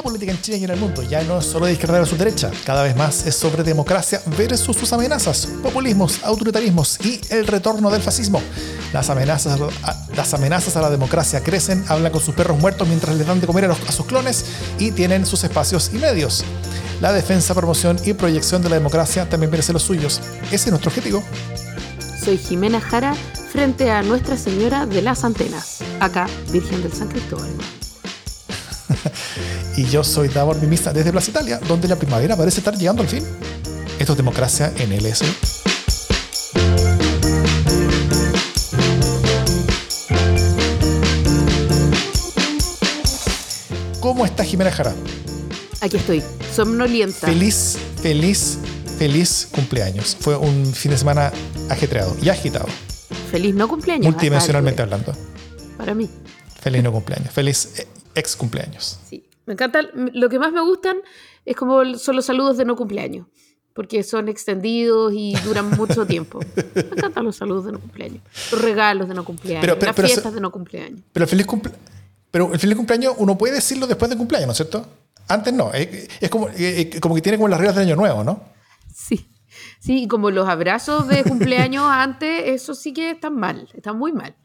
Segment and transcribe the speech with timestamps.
[0.00, 2.18] la política en Chile y en el mundo ya no es solo de izquierda versus
[2.18, 7.90] derecha, cada vez más es sobre democracia versus sus amenazas, populismos, autoritarismos y el retorno
[7.90, 8.40] del fascismo.
[8.94, 13.14] Las amenazas, a, las amenazas a la democracia crecen, hablan con sus perros muertos mientras
[13.14, 14.46] les dan de comer a, a sus clones
[14.78, 16.44] y tienen sus espacios y medios.
[17.02, 20.22] La defensa, promoción y proyección de la democracia también merece los suyos.
[20.46, 21.22] Ese es nuestro objetivo.
[22.24, 23.14] Soy Jimena Jara
[23.52, 27.50] frente a Nuestra Señora de las Antenas, acá Virgen del San Cristóbal.
[29.76, 33.08] y yo soy Davor Mimista desde Plaza Italia, donde la primavera parece estar llegando al
[33.08, 33.24] fin.
[33.98, 35.24] Esto es democracia en LS.
[44.00, 44.94] ¿Cómo está Jimena Jara?
[45.80, 46.22] Aquí estoy,
[46.54, 47.26] somnolienta.
[47.26, 48.58] Feliz, feliz,
[48.98, 50.16] feliz cumpleaños.
[50.18, 51.32] Fue un fin de semana
[51.68, 52.66] ajetreado y agitado.
[53.30, 54.06] Feliz no cumpleaños.
[54.06, 55.14] Multidimensionalmente hablando.
[55.76, 56.10] Para mí.
[56.60, 57.32] Feliz no cumpleaños.
[57.32, 58.98] Feliz eh, ex cumpleaños.
[59.08, 59.24] Sí.
[59.50, 59.80] Me encanta.
[59.94, 60.98] Lo que más me gustan
[61.44, 63.26] es como son los saludos de no cumpleaños.
[63.74, 66.38] Porque son extendidos y duran mucho tiempo.
[66.74, 68.22] Me encantan los saludos de no cumpleaños.
[68.52, 69.60] Los regalos de no cumpleaños.
[69.62, 71.00] Pero- pero- las pero fiestas de no cumpleaños.
[71.12, 71.72] Pero el feliz cumple-
[72.30, 74.86] pero el feliz cumpleaños uno puede decirlo después del cumpleaños, ¿no es cierto?
[75.26, 75.72] Antes no.
[75.72, 78.40] Es, es como, eh, como que tiene como las reglas del año nuevo, ¿no?
[78.94, 79.28] Sí.
[79.80, 83.68] Sí, y como los abrazos de cumpleaños antes, eso sí que están mal.
[83.74, 84.36] Están muy mal.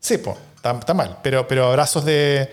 [0.00, 1.18] Sí, pues, está, está mal.
[1.22, 2.48] Pero, pero abrazos de,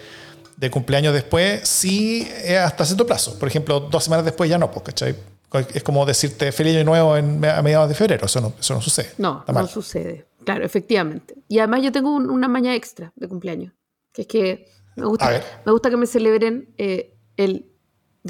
[0.63, 3.37] de cumpleaños después sí es hasta cierto plazo.
[3.37, 5.15] Por ejemplo, dos semanas después ya no, pues, ¿cachai?
[5.73, 8.25] Es como decirte feliz año nuevo en, a mediados de febrero.
[8.25, 9.11] Eso no, eso no sucede.
[9.17, 10.25] No, no sucede.
[10.45, 11.35] Claro, efectivamente.
[11.47, 13.73] Y además yo tengo un- una maña extra de cumpleaños,
[14.11, 17.67] que es que me gusta, me gusta que me celebren eh, el,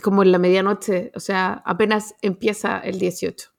[0.01, 3.49] como en la medianoche, o sea, apenas empieza el 18.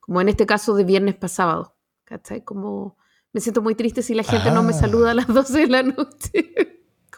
[0.00, 1.76] Como en este caso de viernes para sábado.
[2.04, 2.42] ¿Cachai?
[2.44, 2.96] Como
[3.32, 4.78] me siento muy triste si la gente no me Ah.
[4.80, 6.54] saluda a las 12 de la noche.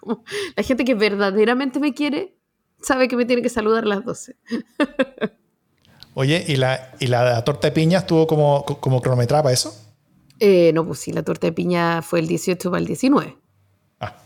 [0.08, 0.24] como
[0.56, 2.34] la gente que verdaderamente me quiere
[2.82, 4.36] sabe que me tiene que saludar a las 12.
[6.14, 9.74] Oye, ¿y la, ¿y la torta de piña estuvo como, como cronometrada para eso?
[10.40, 13.36] Eh, no, pues sí, la torta de piña fue el 18 para el 19.
[14.00, 14.16] Ah,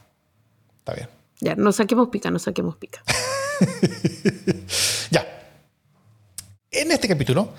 [0.79, 1.09] está bien.
[1.41, 3.03] Ya, no saquemos pica, no saquemos pica.
[5.11, 5.27] Ya.
[6.71, 7.51] En este capítulo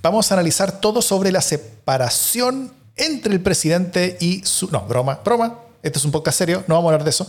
[0.00, 4.70] vamos a analizar todo sobre la separación entre el presidente y su...
[4.70, 5.69] No, broma, broma.
[5.82, 7.26] Este es un podcast serio, no vamos a hablar de eso.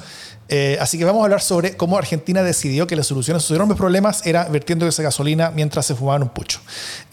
[0.50, 3.56] Eh, así que vamos a hablar sobre cómo Argentina decidió que la solución a sus
[3.56, 6.60] enormes problemas era vertiendo esa gasolina mientras se fumaban un pucho.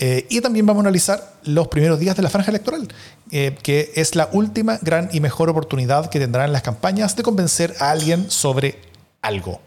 [0.00, 2.88] Eh, y también vamos a analizar los primeros días de la franja electoral,
[3.30, 7.76] eh, que es la última gran y mejor oportunidad que tendrán las campañas de convencer
[7.78, 8.80] a alguien sobre
[9.22, 9.60] algo.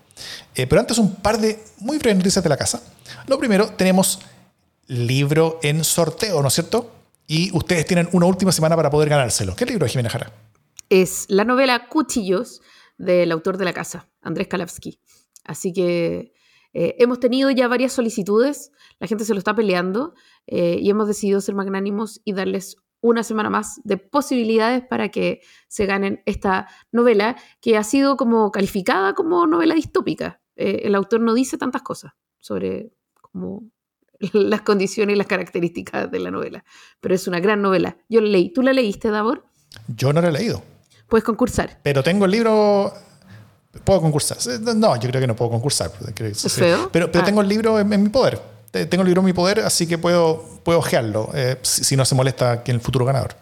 [0.54, 2.82] Pero antes un par de muy breves noticias de la casa.
[3.28, 4.20] Lo primero, tenemos
[4.88, 6.92] libro en sorteo, ¿no es cierto?
[7.28, 9.56] Y ustedes tienen una última semana para poder ganárselo.
[9.56, 10.32] ¿Qué libro, Jimena Jara?
[10.92, 12.62] Es la novela Cuchillos
[12.98, 15.00] del autor de la casa, Andrés Kalavsky.
[15.46, 16.34] Así que
[16.74, 20.16] eh, hemos tenido ya varias solicitudes, la gente se lo está peleando
[20.48, 25.40] eh, y hemos decidido ser magnánimos y darles una semana más de posibilidades para que
[25.70, 30.42] se ganen esta novela que ha sido como calificada como novela distópica.
[30.58, 33.64] Eh, el autor no dice tantas cosas sobre como
[34.34, 36.66] las condiciones y las características de la novela,
[37.00, 37.98] pero es una gran novela.
[38.10, 38.52] Yo la leí.
[38.52, 39.46] ¿Tú la leíste, Davor?
[39.88, 40.62] Yo no lo he leído,
[41.12, 41.78] Puedes concursar.
[41.84, 42.92] pero tengo el libro...
[43.84, 44.38] ¿Puedo concursar?
[44.76, 45.92] No, yo creo que no puedo concursar.
[45.92, 46.90] Feo?
[46.92, 47.26] Pero, pero Ah.
[47.26, 48.42] tengo el libro en, en mi poder.
[48.72, 51.96] Te- Tengo el libro en mi poder, así que puedo, puedo ojearlo, eh, si, si
[51.98, 53.36] no se molesta que el futuro ganador.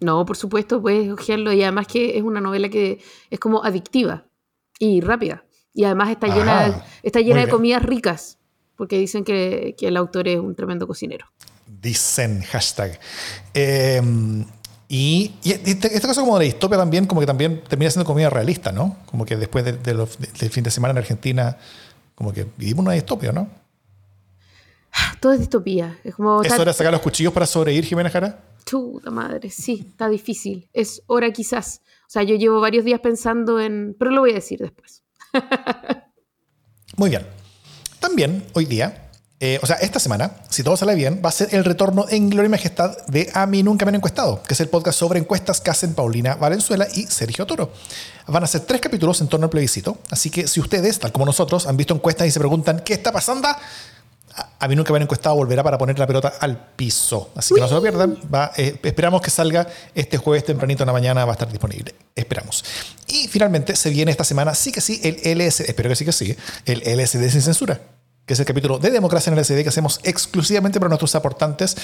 [0.00, 4.24] No, por supuesto, puedes hojearlo y además que es una novela que es como adictiva
[4.78, 5.44] y rápida.
[5.74, 8.36] Y además está llena, está llena de comidas ricas,
[8.76, 11.26] porque dicen que, que el autor es un tremendo cocinero.
[11.66, 12.98] Dicen hashtag.
[13.54, 14.02] Eh,
[14.94, 18.28] y, y este- esta cosa como de distopia también, como que también termina siendo comida
[18.28, 18.98] realista, ¿no?
[19.06, 21.56] Como que después de- de los- de- del fin de semana en Argentina,
[22.14, 23.48] como que vivimos una distopia, ¿no?
[25.20, 25.98] Todo es distopía.
[26.04, 26.42] Es como.
[26.42, 28.38] ¿Es hora de sacar los cuchillos para sobrevivir, Jimena Jara?
[28.66, 30.68] Chuta madre, sí, está difícil.
[30.74, 31.80] Es hora quizás.
[32.02, 33.96] O sea, yo llevo varios días pensando en.
[33.98, 35.02] Pero lo voy a decir después.
[36.98, 37.26] Muy bien.
[38.00, 39.01] También hoy día,
[39.44, 42.30] eh, o sea, esta semana, si todo sale bien, va a ser el retorno en
[42.30, 45.18] gloria y majestad de A mí nunca me han encuestado, que es el podcast sobre
[45.18, 47.72] encuestas que hacen Paulina Valenzuela y Sergio Toro.
[48.28, 51.26] Van a ser tres capítulos en torno al plebiscito, así que si ustedes, tal como
[51.26, 53.48] nosotros, han visto encuestas y se preguntan qué está pasando,
[54.60, 57.32] a, mí nunca me han encuestado volverá para poner la pelota al piso.
[57.34, 58.16] Así que no se lo pierdan.
[58.32, 61.96] Va, eh, esperamos que salga este jueves tempranito en la mañana, va a estar disponible.
[62.14, 62.64] Esperamos.
[63.08, 66.12] Y finalmente se viene esta semana, sí que sí, el LS, espero que sí que
[66.12, 67.80] sí, el LSD sin censura,
[68.26, 71.76] que es el capítulo de democracia en el LSD que hacemos exclusivamente para nuestros aportantes.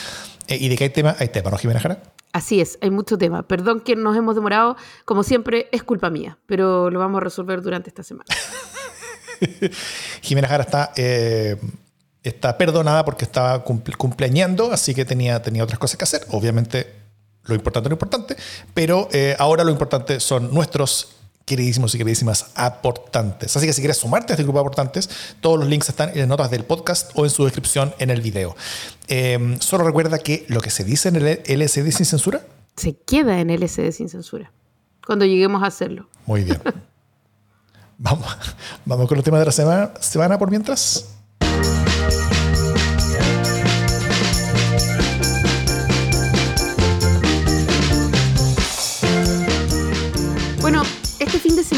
[0.46, 2.02] Eh, y de qué hay tema, hay tema, ¿no, Jimena Jara?
[2.32, 3.42] Así es, hay mucho tema.
[3.42, 4.76] Perdón que nos hemos demorado.
[5.04, 8.26] Como siempre, es culpa mía, pero lo vamos a resolver durante esta semana.
[10.22, 11.56] Jimena Jara está, eh,
[12.22, 16.26] está perdonada porque estaba cumpleañando, así que tenía, tenía otras cosas que hacer.
[16.30, 16.94] Obviamente,
[17.44, 18.36] lo importante es lo importante,
[18.74, 21.17] pero eh, ahora lo importante son nuestros
[21.48, 23.56] queridísimos y queridísimas aportantes.
[23.56, 25.10] Así que si quieres sumarte a este grupo de aportantes,
[25.40, 28.20] todos los links están en las notas del podcast o en su descripción en el
[28.20, 28.54] video.
[29.08, 32.42] Em, solo recuerda que lo que se dice en el LSD sin censura
[32.76, 34.52] se queda en LSD sin censura
[35.04, 36.08] cuando lleguemos a hacerlo.
[36.26, 36.60] Muy bien.
[37.98, 38.28] vamos,
[38.84, 41.17] vamos con los temas de la semana, semana por mientras.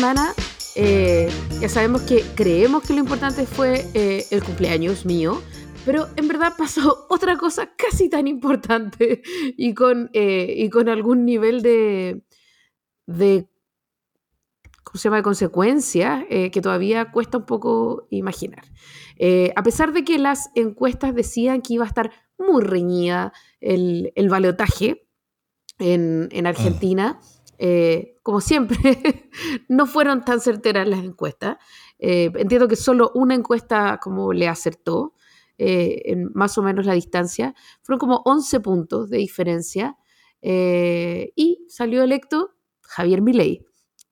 [0.01, 0.33] Semana
[0.77, 1.29] eh,
[1.61, 5.43] ya sabemos que creemos que lo importante fue eh, el cumpleaños mío,
[5.85, 9.21] pero en verdad pasó otra cosa casi tan importante
[9.59, 12.23] y con, eh, y con algún nivel de,
[13.05, 13.47] de
[14.85, 18.65] ¿cómo se llama?, de consecuencia que todavía cuesta un poco imaginar.
[19.55, 24.31] a pesar de que las encuestas decían que iba a estar muy reñida el, el
[24.31, 25.07] balotaje
[25.79, 27.21] en, en Argentina,
[27.63, 28.79] eh, como siempre,
[29.69, 31.59] no fueron tan certeras las encuestas.
[31.99, 35.13] Eh, entiendo que solo una encuesta como le acertó,
[35.59, 37.55] eh, en más o menos la distancia.
[37.83, 39.99] Fueron como 11 puntos de diferencia
[40.43, 43.67] y salió electo Javier Milei.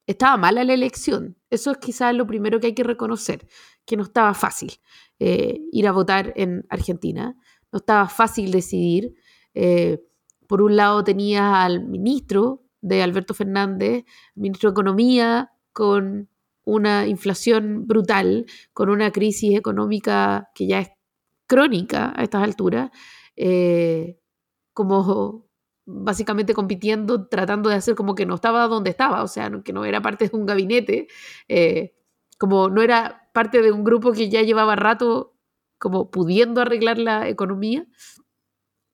[0.07, 1.39] Estaba mala la elección.
[1.49, 3.49] Eso es quizás lo primero que hay que reconocer,
[3.87, 4.73] que no estaba fácil
[5.19, 7.35] ir a votar en Argentina.
[7.73, 9.15] No estaba fácil decidir.
[10.47, 14.05] por un lado tenía al ministro de Alberto Fernández,
[14.35, 16.29] ministro de Economía, con
[16.65, 20.89] una inflación brutal, con una crisis económica que ya es
[21.47, 22.91] crónica a estas alturas,
[23.37, 24.19] eh,
[24.75, 25.49] como
[25.87, 29.87] básicamente compitiendo, tratando de hacer como que no estaba donde estaba, o sea, que no
[29.87, 31.09] era parte de un gabinete,
[31.49, 31.95] eh,
[32.39, 35.35] como no era parte de un grupo que ya llevaba rato
[35.79, 37.87] como pudiendo arreglar la economía.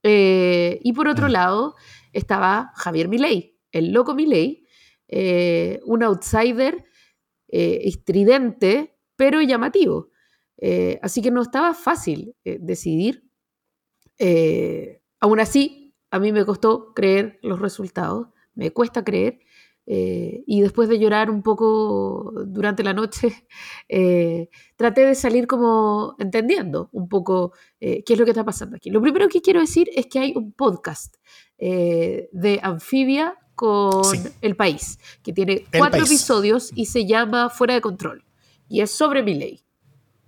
[0.05, 1.75] Eh, y por otro lado
[2.13, 4.65] estaba Javier Milei, el loco Milei,
[5.09, 6.85] eh, un outsider
[7.49, 10.11] eh, estridente, pero llamativo.
[10.56, 13.25] Eh, así que no estaba fácil decidir.
[15.21, 19.41] aún así, a mí me costó creer los resultados, me cuesta creer.
[19.87, 23.47] y después de llorar un poco durante la noche,
[24.76, 28.91] traté de salir como entendiendo un poco qué es lo que está pasando aquí.
[28.91, 31.17] Lo primero que quiero decir es que hay un podcast
[31.59, 34.03] de Anfibia con
[34.41, 38.25] El País, que tiene cuatro episodios y se llama Fuera de Control.
[38.69, 39.65] Y es sobre mi ley.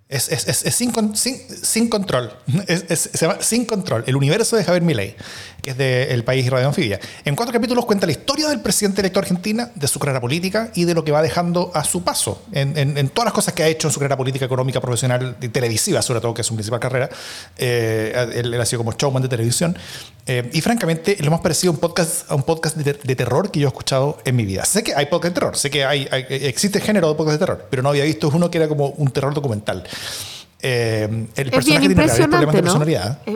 [0.09, 2.33] Es, es, es, sin, sin, sin, control.
[2.69, 5.17] se llama Sin Control, el universo de Javier Milei,
[5.61, 7.01] que es de El País y Radio Anfibia.
[7.25, 10.71] En cuatro capítulos cuenta la historia del presidente electo de Argentina, de su carrera política
[10.77, 13.53] y de lo que va dejando a su paso en, en, en todas las cosas
[13.53, 16.47] que ha hecho en su carrera política, económica, profesional y televisiva, sobre todo, que es
[16.47, 17.11] su principal carrera.
[17.59, 19.77] Eh, él, ha sido como showman de televisión.
[20.27, 23.61] Eh, y francamente, lo más parecido a un podcast, a un podcast de, terror que
[23.61, 24.65] yo he escuchado en mi vida.
[24.65, 27.67] Sé que hay podcast de terror, sé que hay, existe género de podcast de terror,
[27.71, 29.85] pero no había visto uno que era como un terror documental.
[30.63, 32.83] Eh, el es bien impresionante, ¿no?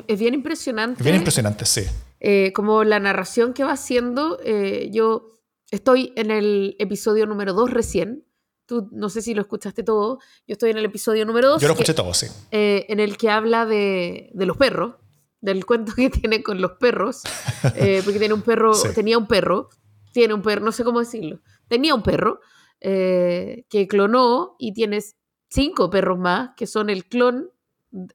[0.07, 1.01] Es, bien impresionante.
[1.01, 1.83] Es bien impresionante, sí.
[2.19, 5.41] Eh, como la narración que va haciendo, eh, yo
[5.71, 8.25] estoy en el episodio número 2 recién.
[8.67, 10.19] Tú no sé si lo escuchaste todo.
[10.47, 11.62] Yo estoy en el episodio número 2.
[11.62, 12.26] Yo lo escuché todo, sí.
[12.50, 14.95] en el que habla de, de, los perros,
[15.40, 17.23] del cuento que tiene con los perros.
[17.62, 19.68] porque tiene un perro, tenía un perro,
[20.12, 21.40] tiene un perro, no sé cómo decirlo.
[21.68, 22.40] Tenía un perro
[22.80, 25.16] que clonó y tienes
[25.50, 27.50] cinco perros más que son el clon,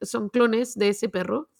[0.02, 1.50] son clones de ese perro.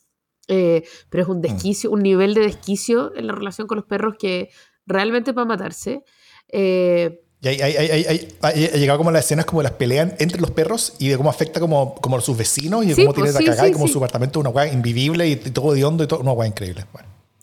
[0.48, 1.42] Eh, pero es un mm.
[1.42, 4.50] desquicio, un nivel de desquicio en la relación con los perros que
[4.86, 6.04] realmente va a matarse.
[6.48, 11.16] Eh, y ha llegado como las escenas como las pelean entre los perros y de
[11.16, 13.72] cómo afecta como, como a sus vecinos y de cómo tiene pues, la cagada y
[13.72, 16.84] como su apartamento una hueá invivible y, todo de hondo y todo, una hueá increíble.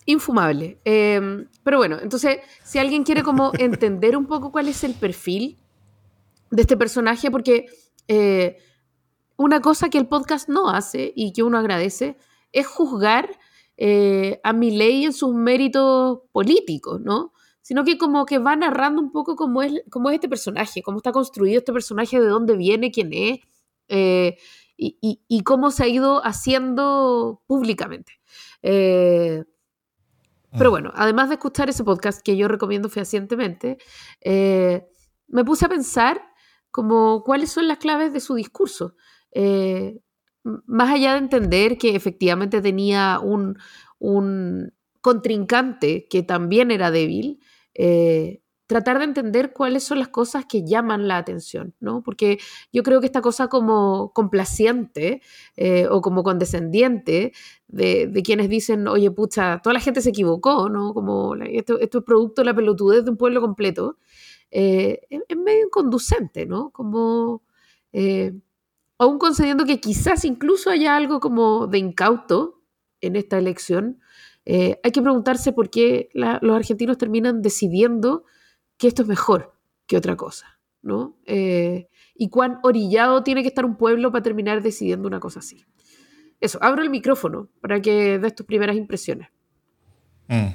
[0.06, 0.78] Infumable.
[0.84, 5.58] Em, pero bueno, entonces, si alguien quiere como entender un poco cuál es el perfil
[6.50, 7.66] de este personaje, porque
[8.08, 8.58] eh,
[9.36, 12.16] una cosa que el podcast no hace y que uno agradece
[12.52, 13.30] es juzgar
[13.76, 17.32] eh, a mi ley en sus méritos políticos, ¿no?
[17.64, 20.98] Sino que como que va narrando un poco cómo es, cómo es este personaje, cómo
[20.98, 23.40] está construido este personaje, de dónde viene, quién es,
[23.88, 24.36] eh,
[24.76, 28.20] y, cómo se ha ido haciendo públicamente.
[28.60, 29.46] pero
[30.52, 30.70] mm.
[30.70, 33.78] bueno, además de escuchar ese podcast que yo recomiendo fehacientemente,
[34.22, 36.20] me puse a pensar
[36.70, 38.96] como cuáles son las claves de su discurso.
[39.30, 40.00] Eh,
[40.42, 43.56] más allá de entender que efectivamente tenía un,
[45.00, 47.40] contrincante que también era débil,
[47.74, 52.02] eh, tratar de entender cuáles son las cosas que llaman la atención, ¿no?
[52.02, 52.38] Porque
[52.72, 55.20] yo creo que esta cosa como complaciente
[55.56, 57.32] eh, o como condescendiente
[57.68, 60.94] de, quienes dicen, oye, pucha, toda la gente se equivocó, ¿no?
[60.94, 63.98] Como esto, es producto de la pelotudez de un pueblo completo,
[64.50, 66.70] eh, es, medio inconducente, ¿no?
[66.70, 67.42] Como,
[68.98, 72.62] aún concediendo que quizás incluso haya algo como de incauto
[73.00, 74.00] en esta elección,
[74.46, 78.24] hay que preguntarse por qué los argentinos terminan decidiendo
[78.76, 79.54] que esto es mejor
[79.86, 81.16] que otra cosa, ¿no?
[81.26, 85.64] Eh, y cuán orillado tiene que estar un pueblo para terminar decidiendo una cosa así.
[86.40, 89.28] Eso, abro el micrófono para que des tus primeras impresiones.
[90.28, 90.48] Mm.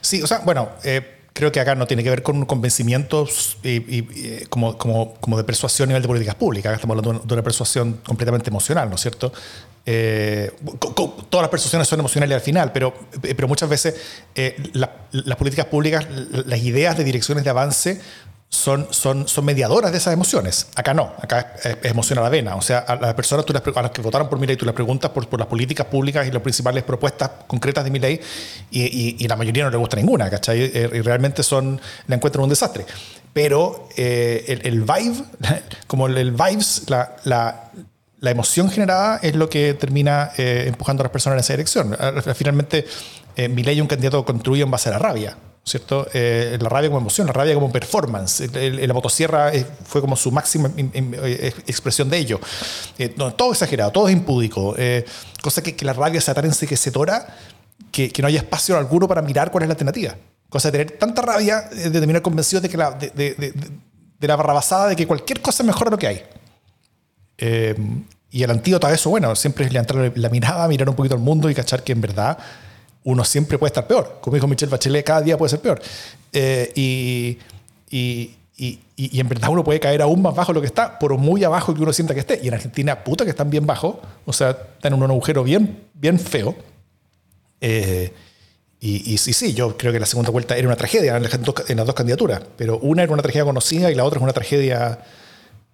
[0.00, 3.26] Sí, o sea, bueno, eh, creo que acá no tiene que ver con un convencimiento
[3.62, 4.02] y,
[4.44, 6.68] como, como, como, de persuasión a nivel de políticas públicas.
[6.70, 9.32] Acá estamos hablando de una persuasión completamente emocional, ¿no es cierto?
[9.86, 10.52] Eh,
[10.94, 12.92] todas las persuasiones son emocionales al final, pero,
[13.22, 13.94] pero muchas veces
[14.34, 16.06] eh, las políticas públicas,
[16.44, 18.00] las ideas de direcciones de avance
[18.50, 20.66] son, son, son mediadoras de esas emociones.
[20.74, 22.56] Acá no, acá es, emoción a la vena.
[22.56, 25.12] O sea, a las personas a las que votaron por mi ley, tú les preguntas
[25.12, 28.20] por, por las políticas públicas y las principales propuestas concretas de mi ley,
[28.70, 30.62] y, y, la mayoría no le gusta ninguna, ¿cachai?
[30.62, 32.84] Eh, y realmente son, la encuentran un desastre.
[33.32, 35.24] Pero el, el, vibe,
[35.86, 37.70] como el, vibes, la, la,
[38.18, 41.96] la, emoción generada es lo que termina eh, empujando a las personas en esa dirección.
[42.34, 42.84] Finalmente,
[43.36, 45.36] eh, mi ley un candidato construido en base a la rabia.
[45.64, 46.06] ¿Cierto?
[46.12, 48.50] Eh, la rabia como emoción, la rabia como performance.
[48.52, 52.40] la motosierra eh, fue como su máxima eh, expresión de ello.
[53.36, 54.74] todo exagerado, todo es impúdico.
[55.42, 57.36] cosa que, la rabia sea tan ensequecedora
[57.92, 60.16] que, que no haya espacio alguno para mirar cuál es la alternativa.
[60.48, 63.34] Cosa de tener tanta rabia de terminar convencido de, que la, de, de,
[64.18, 66.22] de, la barrabasada de que cualquier cosa es mejor de lo que hay.
[68.30, 71.20] y el antídoto a eso, bueno, siempre es levantar la mirada, mirar un poquito al
[71.20, 72.38] mundo y cachar que en verdad
[73.04, 74.18] uno siempre puede estar peor.
[74.20, 75.80] Como dijo Michelle Bachelet, cada día puede ser peor.
[76.32, 77.38] Eh, y,
[77.90, 80.98] y, y, y, en verdad uno puede caer aún más bajo de lo que está,
[80.98, 82.40] por muy abajo que uno sienta que esté.
[82.42, 85.84] Y en Argentina, puta que están bien bajo, o sea, están en un agujero bien,
[85.94, 86.54] bien feo.
[87.60, 88.12] Eh,
[88.82, 91.94] y, sí, sí, yo creo que la segunda vuelta era una tragedia en las, dos,
[91.94, 95.00] candidaturas, pero una era una tragedia conocida y la otra es una tragedia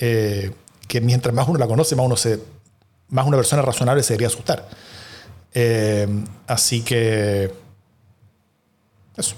[0.01, 0.51] eh,
[0.89, 2.41] que mientras más uno la conoce, más, uno se,
[3.09, 4.69] más una persona razonable se debería asustar.
[5.59, 6.07] Eh,
[6.47, 7.51] así que...
[9.17, 9.37] Eso.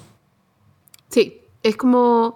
[1.09, 2.35] Sí, es como...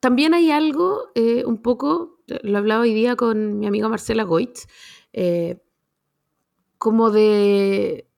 [0.00, 4.66] También hay algo, eh, un poco, lo hablaba hoy día con mi amiga Marcela Goitz,
[5.12, 5.62] eh,
[6.76, 8.08] como de,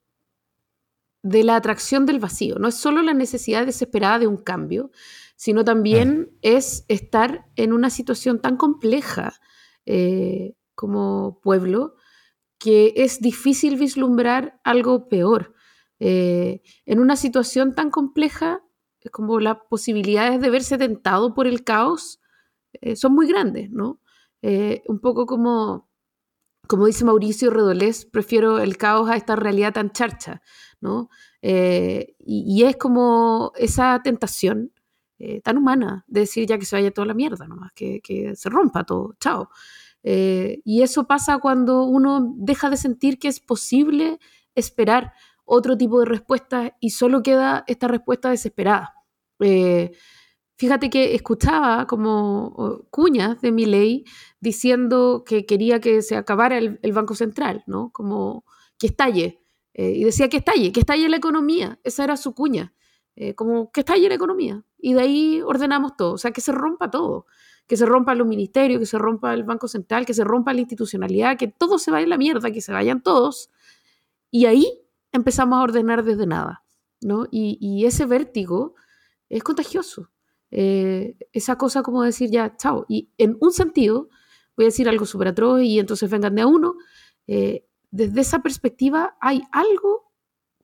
[1.21, 2.55] de la atracción del vacío.
[2.57, 4.89] No es solo la necesidad desesperada de un cambio,
[5.35, 6.37] sino también ah.
[6.41, 9.39] es estar en una situación tan compleja
[10.73, 11.96] como pueblo
[12.57, 15.53] que es difícil vislumbrar algo peor.
[15.99, 18.63] Eh, en una situación tan compleja
[19.11, 22.19] como las posibilidades de verse tentado por el caos
[22.73, 24.01] eh, son muy grandes, ¿no?
[24.41, 25.89] Eh, un poco como,
[26.67, 30.41] como dice Mauricio Redolés, prefiero el caos a esta realidad tan charcha,
[30.81, 31.09] ¿no?
[31.41, 34.73] Y, es como esa tentación
[35.43, 38.49] tan humana de decir ya que se vaya toda la mierda nomás, que, que se
[38.49, 39.49] rompa todo, chao.
[40.09, 44.19] Eh, y eso pasa cuando uno deja de sentir que es posible
[44.55, 45.11] esperar
[45.43, 48.93] otro tipo de respuesta y solo queda esta respuesta desesperada.
[49.41, 49.91] Eh,
[50.55, 54.05] fíjate que escuchaba como cuñas de mi ley
[54.39, 57.91] diciendo que quería que se acabara el, Banco Central, ¿no?
[57.91, 58.45] Como
[58.79, 59.41] que estalle.
[59.73, 61.81] Eh, y decía que estalle, que estalle la economía.
[61.83, 62.73] Esa era su cuña.
[63.35, 64.63] como que estalle la economía.
[64.77, 67.25] Y de ahí ordenamos todo, o sea, que se rompa todo
[67.67, 70.61] que se rompa los ministerios, que se rompa el Banco Central, que se rompa la
[70.61, 73.51] institucionalidad, que todo se vaya a la mierda, que se vayan todos.
[74.31, 74.81] Y ahí
[75.11, 76.63] empezamos a ordenar desde nada,
[77.01, 77.27] ¿no?
[77.29, 78.75] Y, ese vértigo
[79.29, 80.09] es contagioso.
[80.49, 82.85] Eh, esa cosa como decir ya, chao.
[82.87, 84.09] Y en un sentido,
[84.55, 86.75] voy a decir algo súper atroz y entonces vengan de a uno,
[87.27, 90.11] eh, desde esa perspectiva hay algo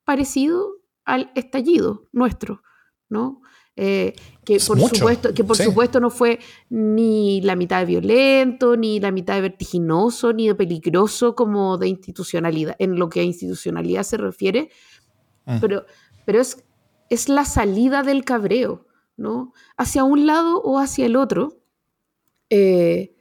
[0.06, 2.62] parecido al estallido nuestro,
[3.10, 3.42] ¿no?
[3.76, 4.14] Eh,
[4.46, 6.40] que, por supuesto, que por supuesto no fue
[6.70, 11.88] ni la mitad de violento, ni la mitad de vertiginoso, ni de peligroso como de
[11.88, 14.70] institucionalidad, en lo que a institucionalidad se refiere,
[15.46, 15.60] mm.
[15.60, 15.86] pero,
[16.26, 16.64] pero es,
[17.10, 19.54] es la salida del cabreo, ¿no?
[19.78, 21.64] Hacia un lado o hacia el otro,
[22.50, 23.16] eh,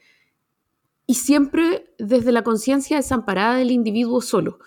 [1.07, 4.59] y siempre desde la conciencia desamparada del individuo solo.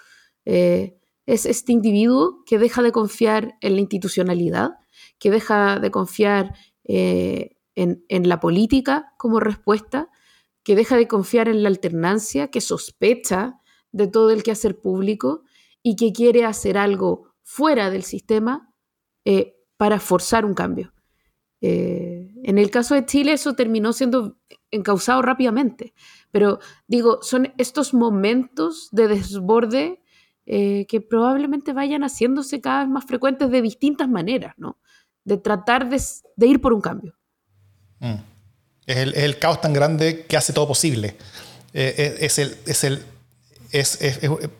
[0.45, 4.75] Eh, es este individuo que deja de confiar en la institucionalidad,
[5.19, 10.09] que deja de confiar eh, en, la política como respuesta,
[10.63, 13.59] que deja de confiar en la alternancia, que sospecha
[13.91, 15.43] de todo el quehacer público
[15.83, 18.73] y que quiere hacer algo fuera del sistema
[19.25, 20.93] eh, para forzar un cambio.
[21.61, 24.37] en el caso de Chile eso terminó siendo
[24.69, 25.93] encausado rápidamente,
[26.29, 30.01] pero digo, son estos momentos de desborde
[30.45, 34.77] que probablemente vayan haciéndose cada vez más frecuentes de distintas maneras, ¿no?
[35.25, 35.99] De tratar de,
[36.47, 37.13] ir por un cambio.
[37.99, 38.15] Mm.
[38.85, 41.17] Es, el, caos tan grande que hace todo posible.
[41.73, 43.03] es, el, es el
[43.79, 43.99] es,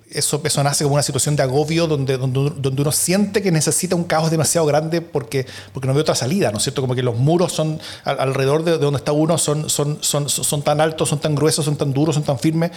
[0.10, 3.95] eso, eso, nace como una situación de agobio donde, donde, donde, uno siente que necesita
[3.95, 6.81] un caos demasiado grande porque, porque no ve otra salida, ¿no es cierto?
[6.81, 10.81] Como que los muros son alrededor de, donde está uno son, son, son, son tan
[10.81, 12.72] altos, son tan gruesos, son tan duros, son tan firmes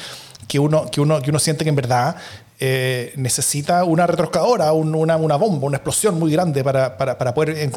[0.46, 2.16] que uno, que uno, que uno siente que en verdad
[2.60, 7.70] eh, necesita una retroscadora, una, una, bomba, una explosión muy grande para, para, para, poder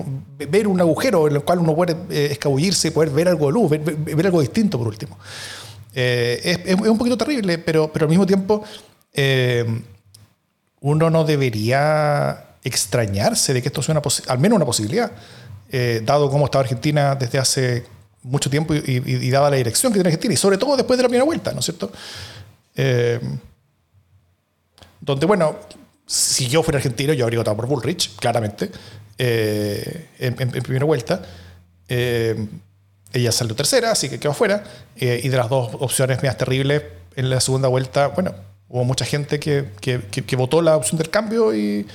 [0.49, 3.51] ver un agujero en el cual uno puede eh, escabullirse y poder ver algo de
[3.53, 5.17] luz, ver, ver algo distinto por último.
[5.93, 8.63] Eh, es, un poquito terrible, pero, pero al mismo tiempo
[9.13, 9.65] eh,
[10.79, 15.11] uno no debería extrañarse de que esto sea una al menos una posibilidad,
[15.69, 17.85] eh, dado cómo estaba Argentina desde hace
[18.23, 21.09] mucho tiempo y, dada la dirección que tiene Argentina, y sobre todo después de la
[21.09, 21.91] primera vuelta, ¿no es cierto?
[25.01, 25.57] Donde, bueno,
[26.05, 28.71] si yo fuera argentino, yo habría votado por Bullrich, claramente,
[29.17, 31.21] en, en, primera vuelta
[33.13, 34.63] ella salió tercera, así que quedó fuera.
[34.95, 36.83] Eh, y de las dos opciones más terribles,
[37.15, 38.33] en la segunda vuelta, bueno,
[38.69, 41.85] hubo mucha gente que, que, que, votó la opción del cambio y,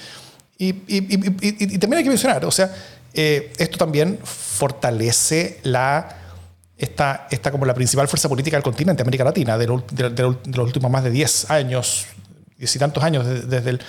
[0.59, 2.75] y, y, también hay que mencionar, o sea,
[3.15, 6.19] eh, esto también fortalece la,
[6.77, 10.91] esta, esta como la principal fuerza política del continente, América Latina, de, de, los últimos
[10.91, 12.07] más de 10 años,
[12.59, 13.81] diez y tantos años, desde el,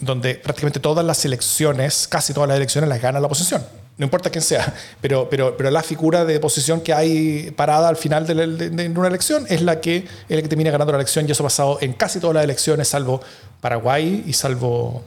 [0.00, 3.62] donde prácticamente todas las elecciones, casi todas las elecciones las gana la oposición
[3.96, 7.96] no importa quién sea, pero, pero, pero la figura de posición que hay parada al
[7.96, 11.32] final de, una elección es la que, es la que termina ganando la elección y
[11.32, 13.20] eso ha pasado en casi todas las elecciones, salvo
[13.60, 15.04] Paraguay y salvo,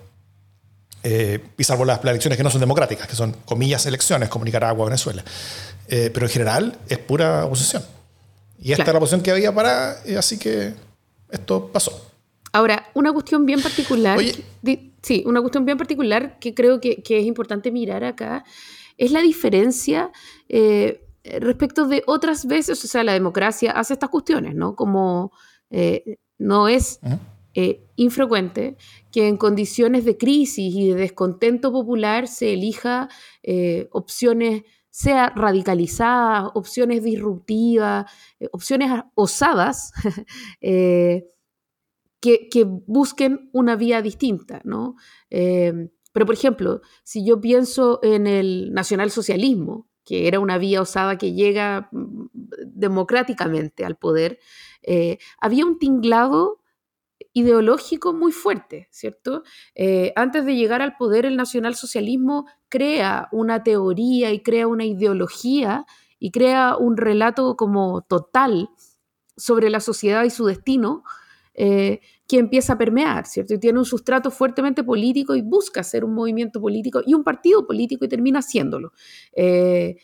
[1.03, 4.85] eh, y salvo las, elecciones que no son democráticas, que son comillas elecciones, como Nicaragua
[4.85, 5.23] Venezuela.
[5.89, 7.83] Eh, pero en general es pura oposición.
[8.59, 10.73] Y esta es la posición que había para, así que
[11.29, 12.11] esto pasó.
[12.53, 14.19] Ahora, una cuestión bien particular.
[15.01, 18.43] sí, una cuestión bien particular que creo que, que es importante mirar acá
[18.97, 20.11] es la diferencia
[20.49, 24.75] eh, respecto de otras veces, o sea, la democracia hace estas cuestiones, ¿no?
[24.75, 25.31] Como
[25.69, 26.99] eh, no es
[27.53, 28.77] eh, infrecuente
[29.11, 33.09] que en condiciones de crisis y de descontento popular se elija
[33.91, 38.11] opciones sea radicalizadas, opciones disruptivas,
[38.51, 39.91] opciones osadas,
[42.19, 44.95] que, que, busquen una vía distinta, ¿no?
[45.29, 51.33] Pero, por ejemplo, si yo pienso en el nacionalsocialismo, que era una vía osada que
[51.33, 52.27] llega mm,
[52.65, 54.39] democráticamente al poder,
[54.81, 56.63] eh, había un tinglado
[57.33, 59.43] ideológico muy fuerte, ¿cierto?
[59.75, 65.85] Eh, antes de llegar al poder, el nacionalsocialismo crea una teoría y crea una ideología
[66.17, 68.69] y crea un relato como total
[69.35, 71.03] sobre la sociedad y su destino,
[71.59, 73.55] eh, que empieza a permear, ¿cierto?
[73.55, 77.65] Y tiene un sustrato fuertemente político y busca ser un movimiento político y un partido
[77.65, 78.93] político y termina haciéndolo.
[79.35, 79.95] Eh,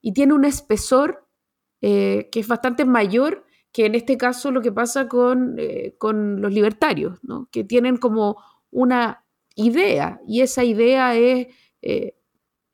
[0.00, 1.26] y tiene un espesor
[1.80, 5.56] eh, que es bastante mayor que en este caso lo que pasa con,
[5.98, 7.48] con los libertarios, ¿no?
[7.50, 8.36] que tienen como
[8.70, 9.24] una
[9.56, 11.48] idea y esa idea es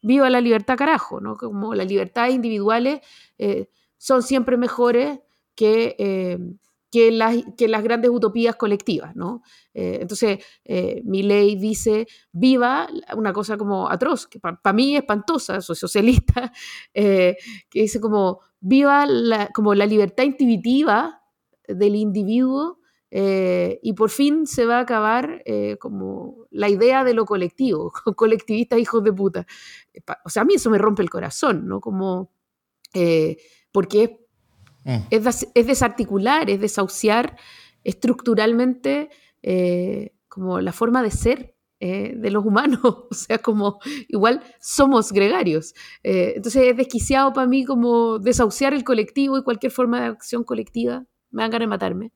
[0.02, 1.36] viva la libertad carajo, ¿no?
[1.36, 3.00] como las libertades individuales
[3.98, 5.20] son siempre mejores
[5.54, 6.56] que
[6.96, 9.42] que las, que las grandes utopías colectivas, ¿no?
[9.74, 15.02] Eh, entonces, eh, mi ley dice, viva una cosa como atroz, que para mí es
[15.02, 16.50] espantosa, soy socialista,
[16.94, 17.36] eh,
[17.68, 21.20] que dice como, viva la, como la libertad intuitiva
[21.68, 22.78] del individuo
[23.10, 25.42] y por fin se va a acabar
[25.78, 29.46] como la idea de lo colectivo, colectivistas hijos de puta.
[30.24, 31.80] O sea, a mí eso me rompe el corazón, ¿no?
[31.80, 32.32] Como,
[33.72, 34.10] porque es
[34.86, 35.08] Mm.
[35.10, 37.36] Es, desarticular, es desahuciar
[37.82, 39.10] estructuralmente
[39.42, 45.10] eh, como la forma de ser eh, de los humanos, o sea, como igual somos
[45.10, 45.74] gregarios.
[46.04, 50.44] Eh, entonces es desquiciado para mí como desahuciar el colectivo y cualquier forma de acción
[50.44, 52.12] colectiva, me dan ganas de matarme.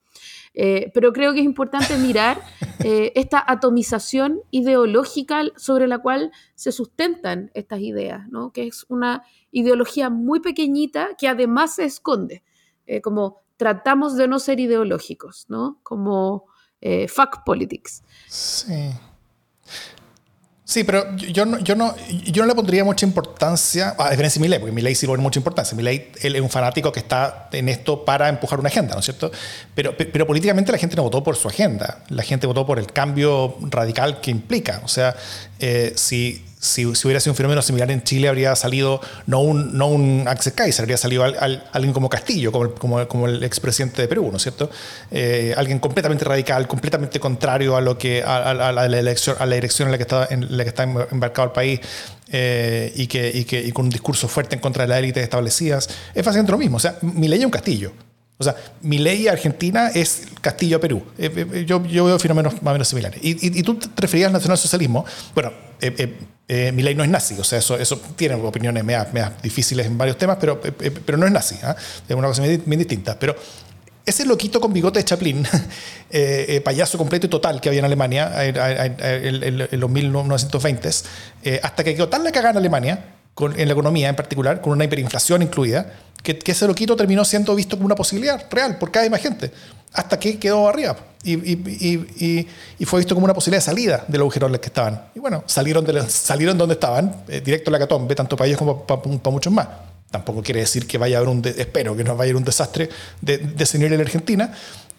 [0.95, 2.41] pero creo que es importante mirar
[2.79, 8.53] esta atomización ideológica sobre la cual se sustentan estas ideas, ¿no?
[8.53, 12.45] que es una ideología muy pequeñita que además se esconde.
[12.91, 15.79] Eh, como tratamos de no ser ideológicos, ¿no?
[15.85, 16.47] Como
[16.81, 18.03] eh, fuck politics.
[18.27, 18.91] Sí.
[20.65, 24.43] Sí, pero yo no, yo, no, yo no le pondría mucha importancia, a diferencia de
[24.45, 25.77] Milei, porque Milei sí le pone mucha importancia.
[25.77, 29.05] Milei él es un fanático que está en esto para empujar una agenda, ¿no es
[29.05, 29.31] cierto?
[29.77, 32.89] Pero, pero políticamente la gente no votó por su agenda, la gente votó por el
[32.89, 34.81] cambio radical que implica.
[34.85, 35.15] O sea,
[35.61, 39.87] eh, si, si, hubiera sido un fenómeno similar en Chile, habría salido no un, no
[39.89, 44.29] un Axel Kaiser, habría salido alguien como Castillo, como, como, como el expresidente de Perú,
[44.31, 44.71] ¿no es cierto?
[45.11, 49.89] Eh, alguien completamente radical, completamente contrario a lo que a, la, elección, a la dirección
[49.89, 51.81] en la que está, en la que está embarcado el país.
[52.33, 55.25] Eh, y, que, y, que, y con un discurso fuerte en contra de las élites
[55.25, 56.77] establecidas, es básicamente lo mismo.
[56.77, 57.93] O sea, mi ley es un castillo.
[58.39, 61.03] O sea, mi ley Argentina es Castillo a Perú.
[61.19, 63.19] Eh, yo, yo, veo fenómenos más o menos similares.
[63.23, 65.05] Y, y, tú te referías al nacionalsocialismo.
[65.35, 66.17] Bueno, eh,
[66.73, 69.07] mi ley no es nazi, o sea, eso, eso tiene opiniones meas,
[69.43, 71.77] difíciles en varios temas, pero, eh, eh, pero no es nazi, ¿ah?
[72.09, 73.17] es una cosa bien, distinta.
[73.19, 73.37] Pero
[74.05, 75.47] ese loquito con bigote de Chaplin,
[76.65, 81.05] payaso completo y total que había en Alemania en, los 1920s,
[81.63, 83.05] hasta que quedó tan la cagada en Alemania,
[83.47, 87.55] en la economía en particular, con una hiperinflación incluida, que, que ese loquito terminó siendo
[87.55, 89.51] visto como una posibilidad real por cada más gente
[89.93, 92.47] hasta que quedó arriba y, y,
[92.79, 95.09] y, fue visto como una posibilidad de salida del agujero en el que estaban.
[95.15, 98.59] Y bueno, salieron, de, salieron donde estaban, eh, directo a la catombe, tanto para ellos
[98.59, 99.69] como para, muchos más.
[100.11, 102.45] Tampoco quiere decir que vaya a haber un, espero que no vaya a haber un
[102.45, 102.89] desastre
[103.21, 104.53] de, de en Argentina,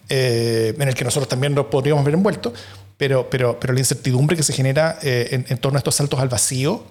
[0.08, 2.52] eh, en el que nosotros también nos podríamos ver envueltos,
[2.96, 6.28] pero, pero, pero la incertidumbre que se genera eh, en, torno a estos saltos al
[6.28, 6.84] vacío,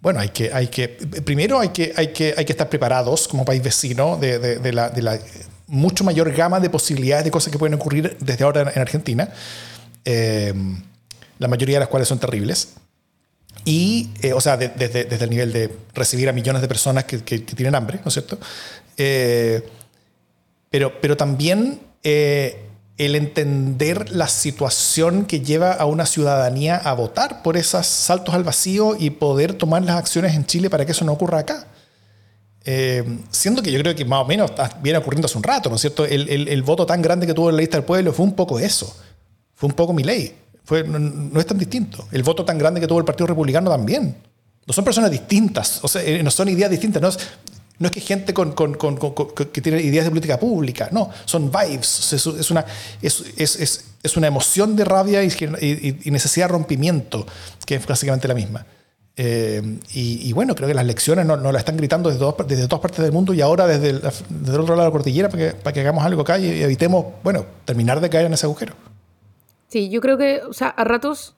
[0.00, 3.44] bueno, hay que, hay que, primero hay que, hay que, hay que estar preparados como
[3.44, 5.18] país vecino de, de la, de la
[5.66, 9.28] mucho mayor gama de posibilidades de cosas que pueden ocurrir desde ahora en Argentina,
[10.04, 10.52] eh,
[11.38, 12.74] la mayoría de las cuales son terribles.
[13.64, 17.22] Y, eh, o sea, desde, desde, el nivel de recibir a millones de personas que,
[17.22, 18.38] que, tienen hambre, ¿no es cierto?
[18.96, 19.62] Eh,
[20.70, 21.80] pero, pero también
[22.96, 28.44] el entender la situación que lleva a una ciudadanía a votar por esos saltos al
[28.44, 31.66] vacío y poder tomar las acciones en Chile para que eso no ocurra acá.
[32.66, 35.76] Eh, siendo que yo creo que más o menos viene ocurriendo hace un rato, ¿no
[35.76, 36.04] es cierto?
[36.04, 38.96] El, voto tan grande que tuvo la lista del pueblo fue un poco eso.
[39.54, 40.34] Fue un poco mi ley.
[40.86, 42.06] No, es tan distinto.
[42.12, 44.16] El voto tan grande que tuvo el Partido Republicano también.
[44.66, 47.02] No son personas distintas, o sea, eh, no son ideas distintas.
[47.02, 47.10] No
[47.78, 48.96] no es que gente con, con, con,
[49.34, 52.12] que tiene ideas de política pública, no, son vibes.
[52.12, 52.64] Es, una,
[53.02, 57.26] es, una emoción de rabia y, necesidad de rompimiento,
[57.66, 58.64] que es básicamente la misma.
[59.16, 62.82] Eh, y, bueno, creo que las lecciones nos no las están gritando desde, desde, todas
[62.82, 65.72] partes del mundo y ahora desde el, otro lado de la cordillera para que, para
[65.72, 68.74] que hagamos algo acá y evitemos, bueno, terminar de caer en ese agujero.
[69.68, 71.36] Sí, yo creo que, o sea, a ratos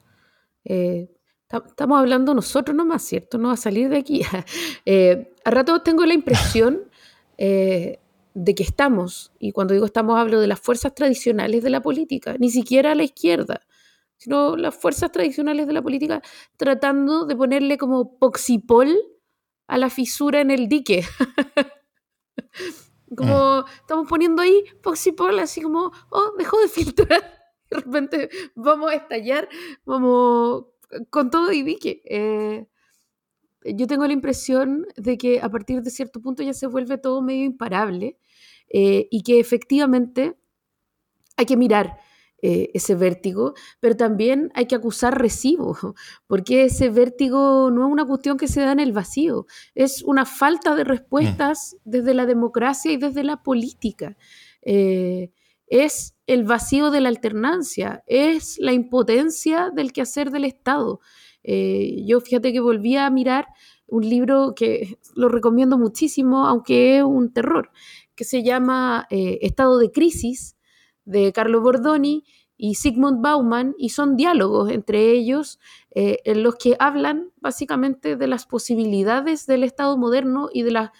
[0.65, 1.09] eh,
[1.49, 3.37] estamos hablando nosotros nomás, ¿cierto?
[3.37, 4.21] No va a salir de aquí.
[4.85, 6.89] Eh, a ratos tengo la impresión
[7.37, 12.35] de que estamos, y cuando digo estamos hablo de las fuerzas tradicionales de la política,
[12.39, 13.61] ni siquiera a la izquierda
[14.17, 16.21] sino las fuerzas tradicionales de la política
[16.57, 18.97] tratando de ponerle como poxipol
[19.67, 21.05] a la fisura en el dique.
[23.15, 23.65] como mm.
[23.81, 27.37] estamos poniendo ahí poxipol, así como, oh, dejó de filtrar.
[27.69, 29.47] De repente vamos a estallar,
[29.85, 30.65] vamos
[31.09, 32.01] con todo y dique.
[32.05, 32.67] Eh,
[33.75, 37.21] yo tengo la impresión de que a partir de cierto punto ya se vuelve todo
[37.21, 38.17] medio imparable
[38.69, 40.37] eh, y que efectivamente
[41.37, 41.97] hay que mirar
[42.41, 45.75] eh, ese vértigo, pero también hay que acusar recibo,
[46.27, 50.25] porque ese vértigo no es una cuestión que se da en el vacío, es una
[50.25, 51.89] falta de respuestas mm.
[51.89, 54.17] desde la democracia y desde la política.
[54.61, 55.31] Eh,
[55.67, 60.99] es el vacío de la alternancia, es la impotencia del quehacer del Estado.
[61.43, 63.47] Eh, yo fíjate que volví a mirar
[63.87, 67.71] un libro que lo recomiendo muchísimo, aunque es un terror,
[68.15, 70.57] que se llama Estado de Crisis,
[71.07, 72.25] de Carlo Bordoni
[72.57, 75.59] y Sigmund Bauman, y son diálogos entre ellos
[75.91, 80.91] eh, en los que hablan básicamente de las posibilidades del Estado moderno y de las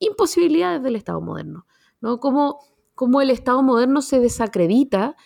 [0.00, 1.66] imposibilidades del Estado moderno,
[2.00, 2.20] ¿no?
[2.94, 5.16] Cómo, el Estado moderno se desacredita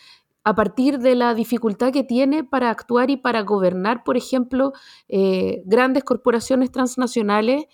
[0.44, 4.72] a partir de la dificultad que tiene para actuar y para gobernar, por ejemplo,
[5.08, 7.64] eh, grandes corporaciones transnacionales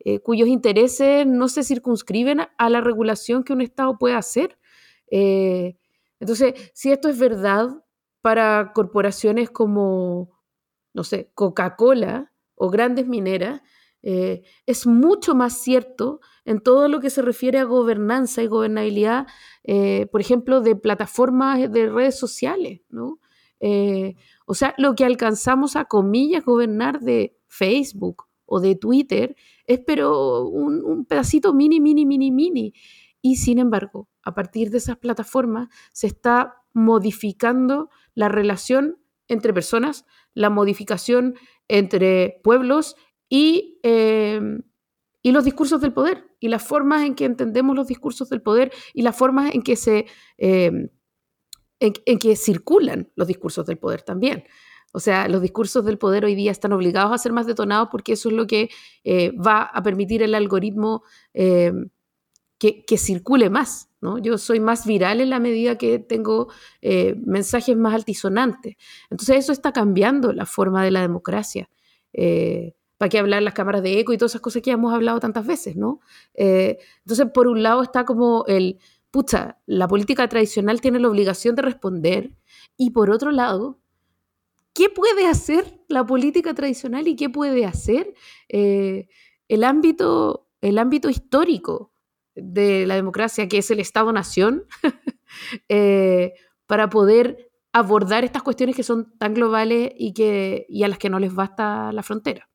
[0.00, 4.58] eh, cuyos intereses no se circunscriben a la regulación que un Estado puede hacer.
[6.24, 7.84] Entonces, si esto es verdad
[8.22, 10.30] para corporaciones como,
[10.94, 13.60] no sé, Coca-Cola o grandes mineras,
[14.02, 19.26] eh, es mucho más cierto en todo lo que se refiere a gobernanza y gobernabilidad,
[19.62, 23.18] eh, por ejemplo, de plataformas de redes sociales, ¿no?
[23.60, 29.80] Eh, o sea, lo que alcanzamos a comillas gobernar de Facebook o de Twitter es
[29.86, 32.74] pero un, pedacito mini, mini, mini, mini.
[33.22, 40.04] Y sin embargo, a partir de esas plataformas se está modificando la relación entre personas,
[40.34, 41.34] la modificación
[41.68, 42.96] entre pueblos
[43.30, 44.62] y, em,
[45.24, 48.70] y, los discursos del poder, y las formas en que entendemos los discursos del poder
[48.92, 50.04] y las formas en que, se,
[50.36, 50.90] em,
[51.80, 54.44] en, que circulan los discursos del poder también.
[54.92, 58.12] O sea, los discursos del poder hoy día están obligados a ser más detonados porque
[58.12, 58.68] eso es lo que
[59.02, 61.72] eh, va a permitir el algoritmo eh,
[62.58, 63.88] que, circule más.
[64.00, 64.18] ¿no?
[64.18, 66.48] Yo soy más viral en la medida que tengo
[66.82, 68.76] eh, mensajes más altisonantes.
[69.10, 71.68] Entonces eso está cambiando la forma de la democracia.
[73.04, 75.20] ¿Para qué hablar las cámaras de eco y todas esas cosas que ya hemos hablado
[75.20, 75.76] tantas veces?
[75.76, 76.00] ¿no?
[76.32, 78.78] entonces, por un lado está como el,
[79.10, 82.30] pucha, la política tradicional tiene la obligación de responder
[82.78, 83.78] y por otro lado
[84.74, 88.12] ¿Qué puede hacer la política tradicional y qué puede hacer
[88.48, 89.06] eh,
[89.46, 91.92] el, ámbito, el ámbito histórico
[92.34, 94.64] de la democracia, que es el Estado-Nación,
[95.68, 96.32] eh,
[96.66, 101.10] para poder abordar estas cuestiones que son tan globales y, que, y a las que
[101.10, 102.48] no les basta la frontera?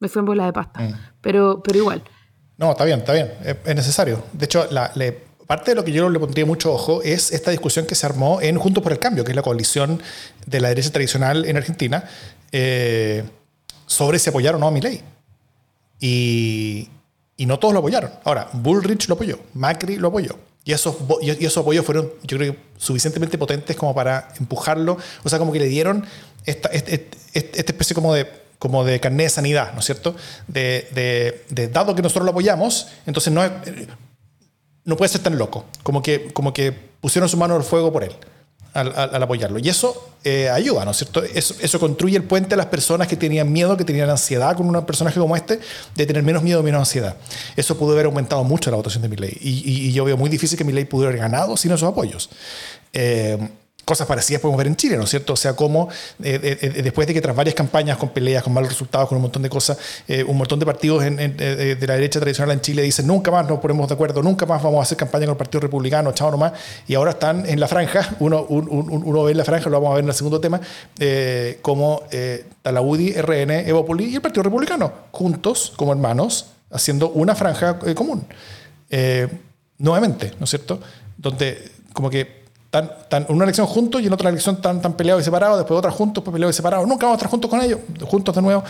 [0.00, 0.94] Me fue en bola de pasta, mm.
[1.20, 2.02] pero, pero igual.
[2.58, 4.22] No, está bien, está bien, es, necesario.
[4.32, 7.52] De hecho, la, le, Parte de lo que yo le pondría mucho ojo es esta
[7.52, 10.02] discusión que se armó en Juntos por el Cambio, que es la coalición
[10.44, 12.04] de la derecha tradicional en Argentina,
[12.50, 13.22] eh,
[13.86, 15.02] sobre si apoyar o no a mi ley.
[16.00, 16.88] Y,
[17.36, 18.10] y, no todos lo apoyaron.
[18.24, 20.36] Ahora, Bullrich lo apoyó, Macri lo apoyó.
[20.64, 24.98] Y esos, y esos apoyos fueron, yo creo, suficientemente potentes como para empujarlo.
[25.22, 26.04] O sea, como que le dieron
[26.44, 26.92] esta, esta,
[27.32, 30.16] esta especie como de como de carnet de sanidad, ¿no es cierto?
[30.48, 33.42] De, de, de, dado que nosotros lo apoyamos, entonces no
[34.84, 35.64] no puede ser tan loco.
[35.82, 38.16] Como que, como que pusieron su mano al fuego por él
[38.76, 39.58] al, apoyarlo.
[39.58, 41.22] Y eso eh, ayuda, ¿no es cierto?
[41.22, 44.74] Eso, eso, construye el puente a las personas que tenían miedo, que tenían ansiedad con
[44.74, 45.60] un personaje como este,
[45.94, 47.16] de tener menos miedo, menos ansiedad.
[47.56, 49.36] Eso pudo haber aumentado mucho la votación de mi ley.
[49.40, 52.28] Y, y, yo veo muy difícil que mi ley pudiera haber ganado sin esos apoyos.
[52.92, 53.38] Eh,
[53.86, 55.34] cosas parecidas podemos ver en Chile, ¿no es cierto?
[55.34, 55.88] O sea, como
[56.20, 59.14] eh, eh, eh, después de que tras varias campañas con peleas, con malos resultados, con
[59.14, 59.78] un montón de cosas,
[60.26, 63.86] un montón de partidos de la derecha tradicional en Chile dicen nunca más nos ponemos
[63.86, 66.52] de acuerdo, nunca más vamos a hacer campaña con el Partido Republicano, chao nomás,
[66.88, 69.94] y ahora están en la franja, uno, uno ve en la franja, lo vamos a
[69.94, 70.60] ver en el segundo tema,
[71.62, 72.02] como
[72.62, 78.26] Talaudi, RN, Evopoli y el Partido Republicano, juntos, como hermanos, haciendo una franja común.
[79.78, 80.80] nuevamente, ¿no es cierto?
[81.16, 82.45] Donde como que
[83.08, 85.90] tan, una elección juntos y en otra elección tan, tan peleados y separados, después otra
[85.90, 86.86] juntos, pues peleados y separados.
[86.86, 88.64] Nunca vamos a estar juntos con ellos, juntos de nuevo.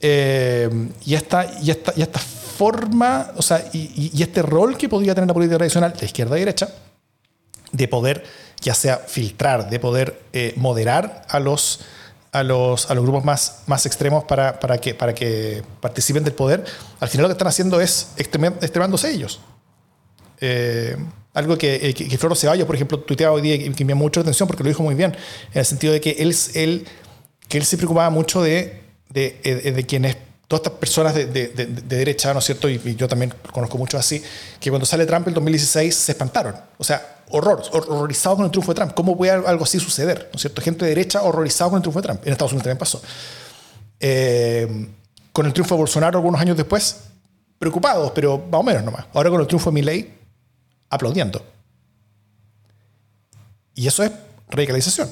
[0.00, 4.88] Eh, y, esta, y, esta, y esta forma, o sea, y, y, este rol que
[4.88, 6.68] podría tener la política tradicional de izquierda y derecha,
[7.72, 8.24] de poder
[8.60, 11.80] ya sea filtrar, de poder eh, moderar a los,
[12.32, 16.34] a los, a los grupos más, más extremos para, para, que, para que participen del
[16.34, 16.64] poder,
[17.00, 19.40] al final lo que están haciendo es extremándose ellos.
[20.40, 20.96] Eh,
[21.38, 23.90] algo que, eh, que, que, Floro Ceballos, por ejemplo, tuiteaba hoy día y que me
[23.90, 25.16] llamó mucho la atención porque lo dijo muy bien,
[25.52, 26.86] en el sentido de que él, él,
[27.48, 30.16] que él se preocupaba mucho de, de, eh, de quienes,
[30.48, 32.68] todas estas personas de, de, derecha, ¿no es cierto?
[32.68, 34.22] Y, yo también conozco mucho así,
[34.58, 36.56] que cuando sale Trump en 2016 se espantaron.
[36.78, 38.94] O sea, horror, horrorizados con el triunfo de Trump.
[38.94, 40.28] ¿Cómo puede algo así suceder?
[40.32, 40.60] ¿No es cierto?
[40.62, 42.26] Gente de derecha horrorizada con el triunfo de Trump.
[42.26, 43.00] En Estados Unidos también pasó.
[44.00, 44.88] Eh,
[45.32, 46.96] con el triunfo de Bolsonaro algunos años después,
[47.58, 49.06] preocupados, pero más o menos nomás.
[49.12, 50.17] Ahora con el triunfo de Milley,
[50.90, 51.44] aplaudiendo.
[53.74, 54.10] Y eso es
[54.48, 55.10] radicalización.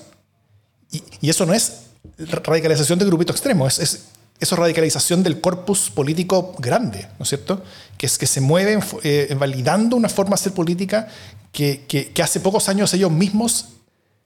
[1.21, 1.83] Y, eso no es
[2.19, 4.07] radicalización de grupito extremo, es, es,
[4.39, 7.63] eso es radicalización del corpus político grande, ¿no es cierto?
[7.97, 11.09] Que es que se mueven eh, validando una forma de hacer política
[11.53, 13.67] que, hace pocos años ellos mismos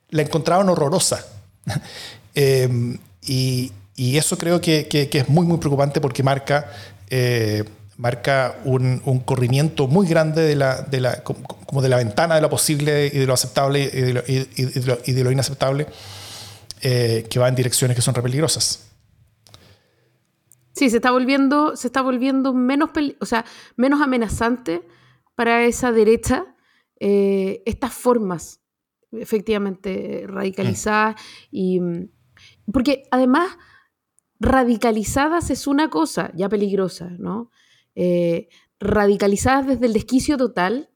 [0.08, 1.24] la encontraban horrorosa.
[2.32, 6.72] Em, y, eso creo que, que, es muy, muy preocupante porque marca
[7.10, 7.64] eh,
[8.00, 12.48] marca un, corrimiento muy grande de la, de la, como de la ventana de lo
[12.48, 15.86] posible y de lo aceptable y de lo, y de lo, inaceptable
[16.80, 18.90] eh, que va en direcciones que son re peligrosas.
[20.72, 22.88] Sí, se está volviendo, se está volviendo menos,
[23.20, 23.44] o sea,
[23.76, 24.80] menos amenazante
[25.34, 26.46] para esa derecha
[27.00, 28.60] eh, estas formas
[29.12, 31.80] efectivamente radicalizadas y
[32.72, 33.58] porque además
[34.38, 37.50] radicalizadas es una cosa ya peligrosa, ¿no?
[37.94, 38.48] Eh,
[38.78, 40.90] radicalizadas desde el desquicio total,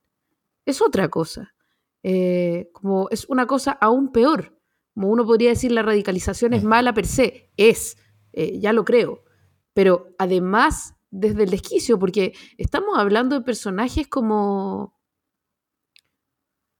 [0.64, 1.54] es otra cosa.
[2.02, 4.58] Eh, como es una cosa aún peor.
[4.94, 6.66] Como uno podría decir, la radicalización es mm.
[6.66, 7.50] mala per se.
[7.56, 7.96] Es,
[8.32, 9.24] eh, ya lo creo.
[9.72, 14.98] Pero además, desde el desquicio, porque estamos hablando de personajes como,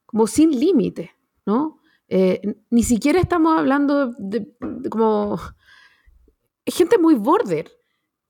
[0.05, 1.11] como sin límite,
[1.45, 1.81] ¿no?
[2.69, 5.39] ni siquiera estamos hablando de, de como
[6.65, 7.71] gente muy border.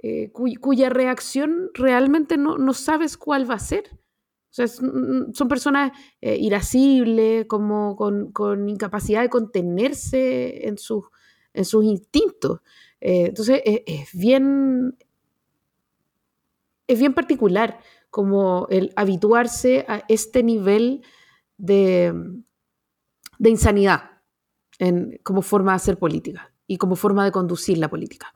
[0.07, 3.89] Eh, cuya reacción realmente no, sabes cuál va a ser.
[4.51, 11.05] son personas eh, irascibles, como con, incapacidad de contenerse en, sus,
[11.53, 12.59] en sus instintos.
[13.01, 14.95] Eh, entonces, es bien,
[16.85, 17.79] es bien particular
[18.11, 21.01] como el habituarse a este nivel
[21.57, 22.13] de,
[23.39, 24.21] de insanidad.
[25.23, 28.34] como forma de hacer política y como forma de conducir la política.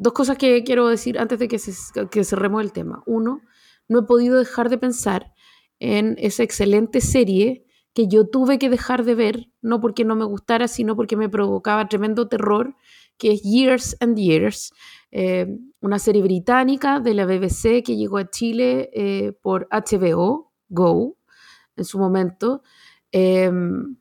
[0.00, 1.72] Dos cosas que quiero decir antes de que, se,
[2.08, 3.02] que cerremos el tema.
[3.04, 3.42] Uno,
[3.86, 5.34] no he podido dejar de pensar
[5.78, 10.24] en esa excelente serie que yo tuve que dejar de ver, no porque no me
[10.24, 12.76] gustara, sino porque me provocaba tremendo terror,
[13.18, 14.72] que es Years and Years,
[15.10, 15.46] eh,
[15.80, 21.18] una serie británica de la BBC que llegó a Chile eh, por HBO, Go,
[21.76, 22.62] en su momento,
[23.12, 23.96] em,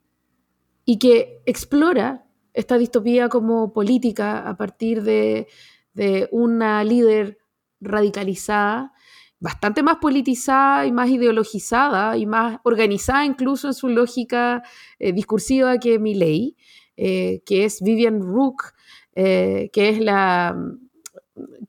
[0.85, 5.47] y que explora esta distopía como política a partir de,
[5.93, 7.39] de una líder
[7.81, 8.93] radicalizada
[9.39, 14.63] bastante más politizada y más ideologizada y más organizada incluso en su lógica
[14.99, 16.57] eh, discursiva que Milley,
[16.97, 18.73] eh, que es Vivian Rook,
[19.15, 20.55] eh, que es la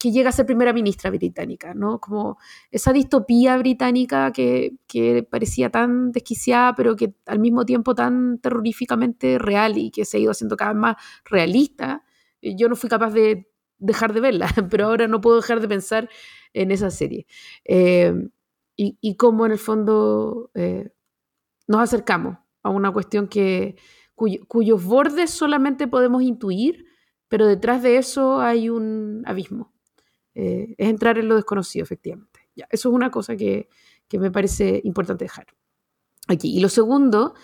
[0.01, 2.01] que llega a ser primera ministra británica, ¿no?
[2.01, 2.39] Como
[2.73, 9.39] esa distopía británica que, que, parecía tan desquiciada, pero que al mismo tiempo tan terroríficamente
[9.39, 12.03] real y que se ha ido haciendo cada vez más realista.
[12.43, 13.50] Yo no fui capaz de
[13.81, 16.09] dejar de verla, pero ahora no puedo dejar de pensar
[16.53, 17.27] en esa serie.
[17.65, 18.13] Eh,
[18.83, 20.89] y, cómo en el fondo eh,
[21.69, 23.77] nos acercamos a una cuestión que,
[24.15, 26.87] cuyos bordes solamente podemos intuir,
[27.29, 29.75] pero detrás de eso hay un abismo.
[30.35, 32.41] Eh, es entrar en lo desconocido, efectivamente.
[32.71, 33.69] Eso es una cosa que,
[34.09, 35.49] que, me parece importante dejar
[36.27, 36.57] aquí.
[36.57, 37.35] Y lo segundo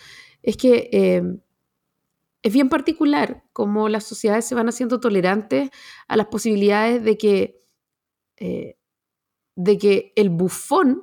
[0.43, 1.39] es que
[2.47, 5.71] es bien particular cómo las sociedades se van haciendo tolerantes
[6.09, 7.63] a las posibilidades de que
[9.57, 11.03] de que el bufón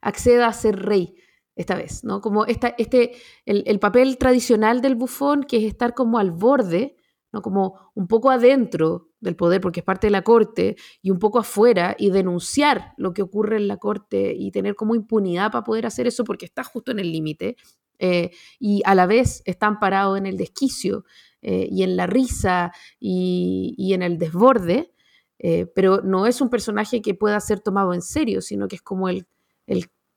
[0.00, 1.16] acceda a ser rey
[1.56, 2.20] esta vez, ¿no?
[2.20, 3.12] Como esta, este,
[3.44, 6.96] el, papel tradicional del bufón, que es estar como al borde,
[7.32, 7.42] ¿no?
[7.42, 11.38] Como un poco adentro del poder, porque es parte de la corte, y un poco
[11.38, 15.86] afuera, y denunciar lo que ocurre en la corte y tener como impunidad para poder
[15.86, 17.56] hacer eso, porque está justo en el límite,
[17.98, 21.04] eh, y a la vez están parados en el desquicio
[21.48, 24.92] eh, y en la risa y, en el desborde,
[25.38, 28.82] eh, pero no es un personaje que pueda ser tomado en serio, sino que es
[28.82, 29.26] como el,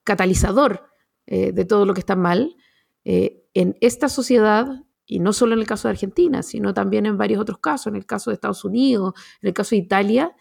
[0.03, 0.87] catalizador
[1.27, 2.55] eh, de todo lo que está mal.
[3.03, 7.41] En esta sociedad, y no solo en el caso de Argentina, sino también en varios
[7.41, 10.35] otros casos, en el caso de Estados Unidos, en el caso de Italia,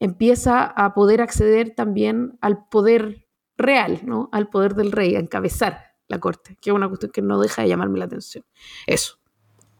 [0.00, 4.28] empieza a poder acceder también al poder real, ¿no?
[4.32, 7.62] al poder del rey, a encabezar la corte, que es una cuestión que no deja
[7.62, 8.44] de llamarme la atención.
[8.86, 9.18] Eso.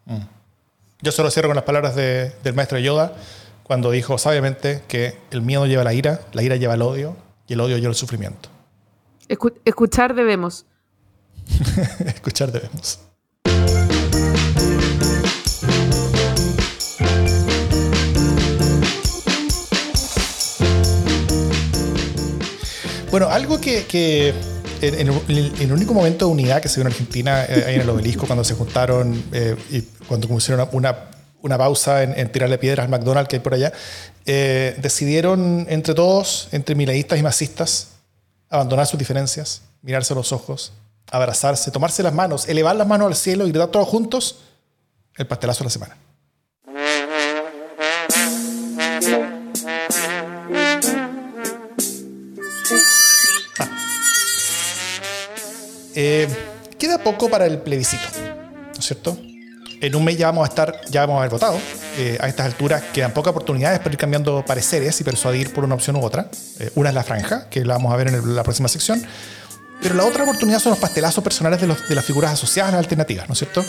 [0.06, 0.22] Mm.
[1.02, 3.14] Yo solo cierro con las palabras del maestro Yoda
[3.62, 7.16] cuando dijo sabiamente que el miedo lleva la ira, la ira lleva el odio
[7.46, 8.48] y el odio lleva el sufrimiento.
[9.64, 10.64] escuchar debemos.
[12.06, 13.00] escuchar debemos.
[23.10, 24.32] Bueno, algo que,
[24.82, 25.08] en,
[25.60, 28.26] el único momento de unidad que se vio en Argentina, eh, ahí en el obelisco,
[28.26, 33.28] cuando se juntaron eh, y cuando pusieron una una pausa en, tirarle piedras al McDonald's
[33.28, 33.72] que hay por allá,
[34.24, 37.88] eh, decidieron entre todos, entre mileístas y masistas,
[38.48, 40.72] abandonar sus diferencias, mirarse a los ojos,
[41.10, 44.38] abrazarse, tomarse las manos, elevar las manos al cielo y gritar todos juntos
[45.16, 45.96] el pastelazo de la semana.
[55.94, 56.28] Eh,
[56.78, 58.08] queda poco para el plebiscito,
[58.74, 59.16] ¿no es cierto?
[59.82, 61.58] en un mes ya vamos a estar, ya vamos a haber votado.
[61.98, 65.74] Eh, a estas alturas quedan pocas oportunidades para ir cambiando pareceres y persuadir por una
[65.74, 66.28] opción u otra.
[66.60, 69.04] Eh, una es la franja, que la vamos a ver en la próxima sección.
[69.82, 73.26] Pero la otra oportunidad son los pastelazos personales de, las figuras asociadas a las alternativas,
[73.28, 73.64] ¿no es cierto?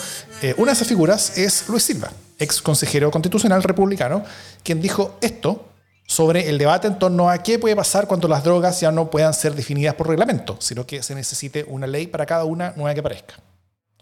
[0.57, 4.23] Una de esas figuras es Luis Silva, ex consejero constitucional republicano,
[4.61, 5.72] quien dijo esto
[6.05, 9.33] sobre el debate en torno a qué puede pasar cuando las drogas ya no puedan
[9.33, 13.03] ser definidas por reglamento, sino que se necesite una ley para cada una nueva que
[13.03, 13.35] parezca.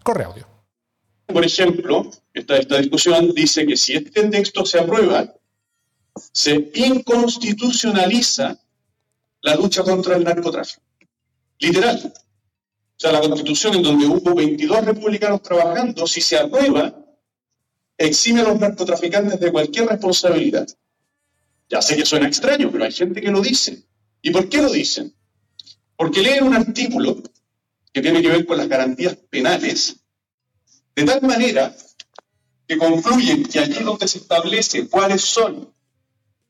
[0.03, 0.61] Corre audio
[1.31, 5.33] por ejemplo, esta, esta discusión dice que si este texto se aprueba,
[6.31, 8.59] se inconstitucionaliza
[9.41, 10.81] la lucha contra el narcotráfico.
[11.59, 12.13] Literal.
[12.15, 16.93] O sea, la constitución en donde hubo 22 republicanos trabajando, si se aprueba,
[17.97, 20.67] exime a los narcotraficantes de cualquier responsabilidad.
[21.72, 23.88] Ya sé que suena extraño, pero hay gente que lo dice.
[24.22, 25.15] ¿Y por qué lo dicen?
[25.96, 27.24] Porque leen un artículo
[27.94, 29.96] que tiene que ver con las garantías penales
[30.94, 31.74] de tal manera
[32.67, 35.74] que concluyen que allí donde se establece cuáles son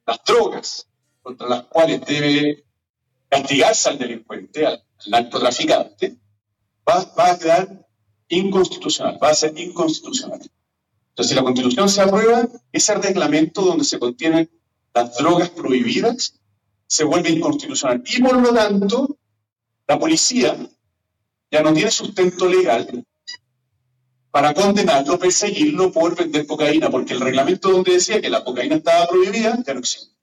[0.08, 0.88] las drogas
[1.22, 2.66] contra las cuales debe
[3.30, 6.18] castigarse al delincuente, al, narcotraficante,
[6.88, 7.88] va, a quedar
[8.28, 10.42] inconstitucional, va a ser inconstitucional.
[11.10, 14.50] Entonces, si la Constitución se aprueba, ese reglamento donde se contienen
[14.94, 16.39] las drogas prohibidas
[16.88, 18.04] se vuelve inconstitucional.
[18.06, 19.18] Y por lo tanto,
[19.88, 20.58] la policía
[21.50, 23.06] ya no tiene sustento legal
[24.30, 29.08] para condenarlo, perseguirlo por vender cocaína, porque el reglamento donde decía que la cocaína estaba
[29.08, 30.16] prohibida ya no existe.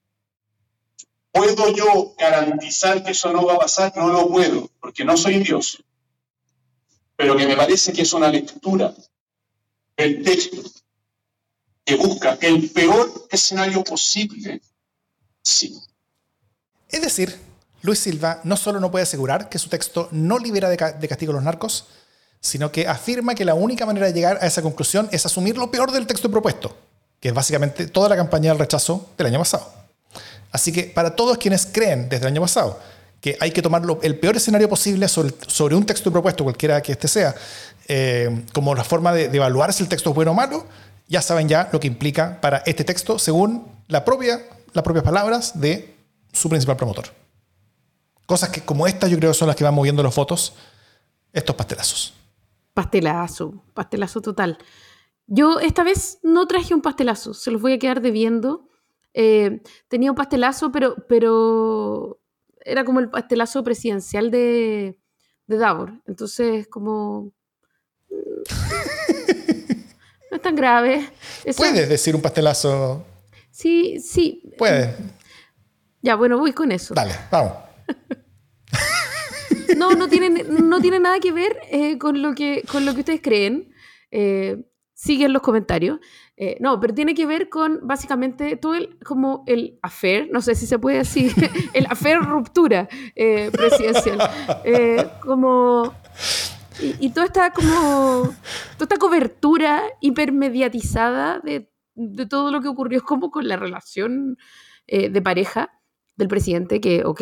[1.30, 3.92] ¿Puedo yo garantizar que eso no va a pasar?
[3.96, 5.84] No lo puedo, porque no soy Dios.
[7.16, 8.94] Pero que me parece que es una lectura
[9.96, 10.62] del texto
[11.88, 14.60] que busca el peor escenario posible,
[15.42, 15.80] sí.
[16.90, 17.34] Es decir,
[17.80, 21.36] Luis Silva no solo no puede asegurar que su texto no libera de, castigo a
[21.36, 21.86] los narcos,
[22.40, 25.70] sino que afirma que la única manera de llegar a esa conclusión es asumir lo
[25.70, 26.76] peor del texto propuesto,
[27.20, 29.72] que es básicamente toda la campaña del rechazo del año pasado.
[30.52, 32.78] Así que para todos quienes creen desde el año pasado
[33.22, 37.08] que hay que tomar el peor escenario posible sobre, un texto propuesto, cualquiera que este
[37.08, 37.34] sea,
[37.88, 40.66] eh, como la forma de, de, evaluar si el texto es bueno o malo,
[41.08, 44.40] ya saben ya lo que implica para este texto según la propia,
[44.72, 45.96] las propias palabras de
[46.32, 47.06] su principal promotor.
[48.26, 50.54] Cosas que como estas yo creo son las que van moviendo los votos,
[51.32, 52.14] estos pastelazos.
[52.74, 54.58] Pastelazo, pastelazo total.
[55.26, 58.68] Yo esta vez no traje un pastelazo, se los voy a quedar debiendo.
[59.14, 62.20] Eh, tenía un pastelazo, pero, pero
[62.60, 65.00] era como el pastelazo presidencial de,
[65.46, 65.94] de Davor.
[66.06, 67.32] Entonces, como...
[70.30, 71.08] no es tan grave.
[71.56, 73.04] Puedes decir un pastelazo.
[73.50, 74.42] Sí, sí.
[74.56, 74.94] Puedes.
[76.02, 76.94] Ya, bueno, voy con eso.
[76.94, 77.52] Dale, vamos.
[79.76, 83.00] no, no tiene, no tiene nada que ver eh, con, lo que, con lo que
[83.00, 83.72] ustedes creen.
[84.10, 84.64] Eh,
[84.94, 85.98] siguen los comentarios.
[86.36, 90.54] Eh, no, pero tiene que ver con básicamente todo el, como el affair, no sé
[90.54, 91.32] si se puede decir,
[91.72, 92.88] el affair ruptura
[93.52, 94.18] presidencial.
[95.20, 95.94] como
[96.80, 98.22] y, toda esta como
[98.76, 104.36] toda esta cobertura hipermediatizada de, de todo lo que ocurrió como con la relación
[104.86, 105.70] de pareja
[106.16, 107.20] del presidente, que, ok,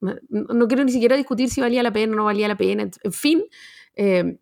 [0.00, 3.12] no quiero ni siquiera discutir si valía la pena o no valía la pena, en
[3.12, 3.44] fin.
[3.96, 4.38] Eh,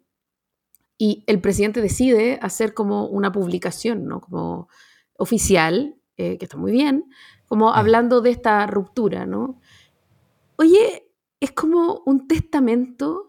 [0.98, 4.20] y el presidente decide hacer como una publicación, ¿no?
[4.20, 4.68] Como
[5.18, 7.04] oficial, eh, que está muy bien,
[7.46, 9.60] como hablando de esta ruptura, ¿no?
[10.56, 13.25] Oye, es como un testamento,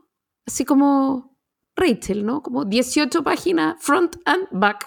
[0.48, 1.38] así como
[1.76, 2.42] Rachel, ¿no?
[2.42, 4.86] Como 18 páginas, front and back,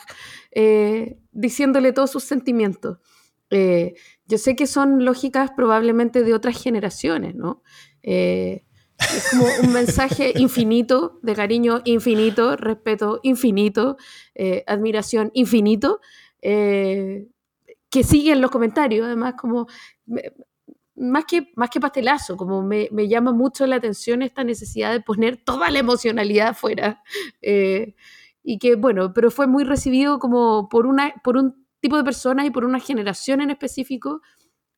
[0.51, 2.99] eh, diciéndole todos sus sentimientos.
[3.51, 3.95] Eh,
[4.27, 7.63] yo sé que son lógicas probablemente de otras generaciones, ¿no?
[8.03, 8.65] Eh,
[8.99, 13.97] es como un mensaje infinito, de cariño infinito, respeto infinito,
[14.35, 16.01] eh, admiración infinito,
[16.41, 19.67] que sigue en los comentarios, además como...
[21.01, 25.01] Más que, más que pastelazo, como me, me, llama mucho la atención esta necesidad de
[25.01, 27.03] poner toda la emocionalidad afuera.
[28.43, 32.47] y que, bueno, pero fue muy recibido como por, una, por un tipo de personas
[32.47, 34.21] y por una generación en específico,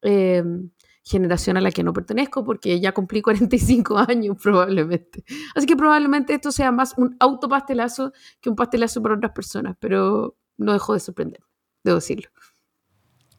[0.03, 0.71] em,
[1.05, 5.25] generación a la que no pertenezco porque ya cumplí 45 años probablemente.
[5.55, 10.37] Así que probablemente esto sea más un autopastelazo que un pastelazo para otras personas, pero
[10.57, 11.41] no dejo de sorprender,
[11.83, 12.31] debo decirlo.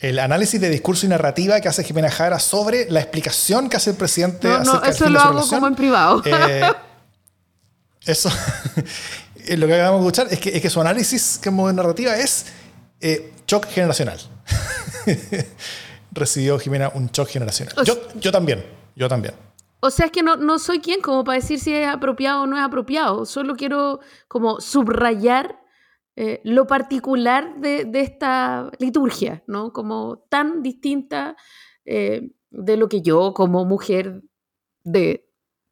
[0.04, 3.91] El análisis de discurso y narrativa que hace Jimena Jara sobre la explicación que hace
[3.91, 4.49] el presidente.
[4.49, 6.22] No, no eso lo hago como en privado.
[6.26, 6.70] Eh,
[8.06, 8.30] eso,
[9.56, 12.47] lo que acabamos de escuchar es que, es que su análisis como narrativa es
[12.99, 14.20] eh, shock generacional.
[16.12, 17.74] Recibió Jimena un shock generacional.
[17.86, 18.62] Yo, yo, también,
[18.97, 19.36] yo también.
[19.80, 22.45] O sea, es que no, no soy quien como para decir si es apropiado o
[22.45, 23.26] no es apropiado.
[23.26, 25.62] Solo quiero como subrayar
[26.16, 29.74] eh, lo particular de, de, esta liturgia, ¿no?
[29.74, 31.36] Como tan distinta
[31.86, 34.22] eh, de lo que yo como mujer
[34.84, 35.28] de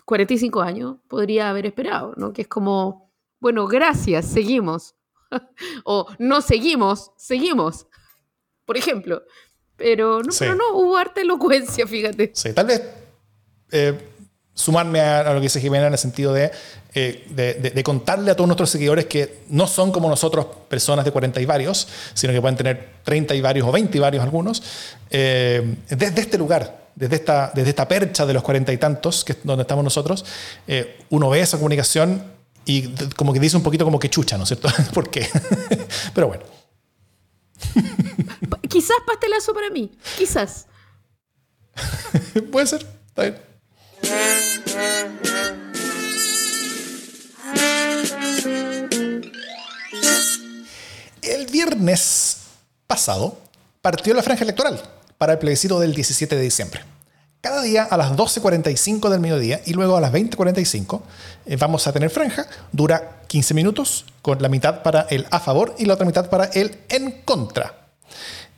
[0.06, 2.34] 45 años podría haber esperado, ¿no?
[2.34, 4.96] Que es como, bueno, gracias, seguimos.
[5.86, 7.88] o no seguimos, seguimos,
[8.66, 9.24] por ejemplo.
[9.76, 12.32] Pero no, pero no hubo arte elocuencia, fíjate.
[12.34, 12.82] Sí, tal vez
[13.72, 14.11] eh,
[14.54, 16.52] sumarme a, lo que dice Jimena en el sentido de,
[16.94, 21.42] eh, de, contarle a todos nuestros seguidores que no son como nosotros personas de 40
[21.42, 24.62] y varios, sino que pueden tener 30 y varios o 20 y varios algunos,
[25.10, 29.34] eh, desde este lugar, desde esta, desde esta percha de los 40 y tantos, que
[29.34, 30.26] es donde estamos nosotros,
[31.10, 32.24] uno ve esa comunicación
[32.66, 34.70] y como que dice un poquito como que chucha, ¿no es cierto?
[34.94, 35.28] ¿Por qué?
[36.14, 36.44] Pero bueno.
[38.68, 40.68] Quizás pastelazo para mí, quizás.
[42.52, 43.51] Puede ser, está bien.
[51.22, 52.38] El viernes
[52.88, 53.38] pasado
[53.82, 54.82] partió la franja electoral
[55.18, 56.82] para el plebiscito del 17 de diciembre.
[57.42, 61.02] Cada día a las 12.45 del mediodía y luego a las 20.45
[61.48, 62.46] eh, vamos a tener franja.
[62.72, 66.46] Dura 15 minutos, con la mitad para el a favor y la otra mitad para
[66.46, 67.90] el en contra.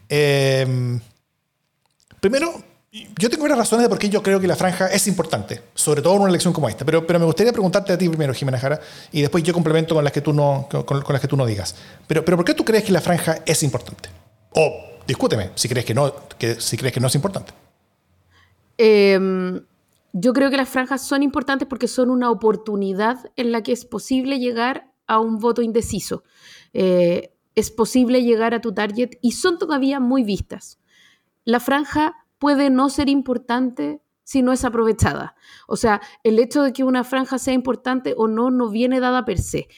[0.09, 0.99] Em,
[2.19, 2.61] primero,
[3.17, 6.03] Yo tengo varias razones de por qué yo creo que la franja es importante, sobre
[6.03, 6.85] todo en una elección como esta.
[6.85, 8.79] Pero, pero me gustaría preguntarte a ti primero, Jimena Jara,
[9.11, 11.75] y después yo complemento con las que tú no, con, las que tú no digas.
[12.05, 14.09] Pero, pero ¿por qué tú crees que la franja es importante?
[14.51, 17.51] O discúteme si crees que no, que, si crees que no es importante.
[18.77, 19.59] Em,
[20.11, 23.85] yo creo que las franjas son importantes porque son una oportunidad en la que es
[23.85, 26.23] posible llegar a un voto indeciso.
[26.73, 30.77] Eh, es posible llegar a tu target y son todavía muy vistas.
[31.43, 35.33] La franja puede no ser importante si no es aprovechada.
[35.65, 39.23] O sea, el hecho de que una franja sea importante o no no viene dada
[39.23, 39.69] per se.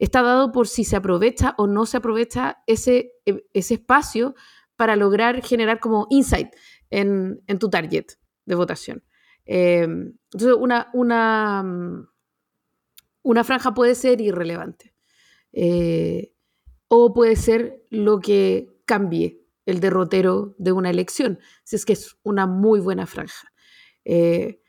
[0.00, 4.34] Está dado por si se aprovecha o no se aprovecha ese, e, ese espacio
[4.74, 6.48] para lograr generar como insight
[6.90, 8.06] en, tu target
[8.46, 9.04] de votación.
[9.44, 11.64] Em, entonces, una, una,
[13.22, 14.92] una, franja puede ser irrelevante
[15.52, 16.32] eh,
[16.88, 19.37] o puede ser lo que cambie
[19.68, 23.52] el derrotero de una elección, si es que es una muy buena franja.
[24.06, 24.62] Eh,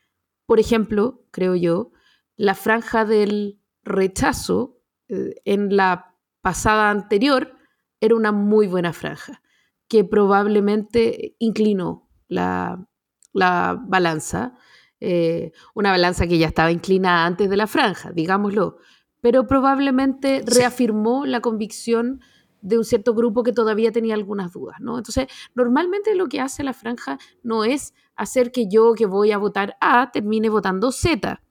[0.46, 1.94] por ejemplo, creo yo,
[2.36, 7.56] la franja del rechazo eh, en la pasada anterior
[8.02, 9.42] era una muy buena franja,
[9.88, 12.86] que probablemente inclinó la,
[13.34, 14.54] balanza,
[15.00, 18.80] eh, una balanza que ya estaba inclinada antes de la franja, digámoslo,
[19.22, 22.20] pero probablemente reafirmó la convicción
[22.62, 24.98] de un cierto grupo que todavía tenía algunas dudas, ¿no?
[24.98, 29.38] Entonces, normalmente lo que hace la franja no es hacer que yo que voy a
[29.38, 31.42] votar A termine votando Z,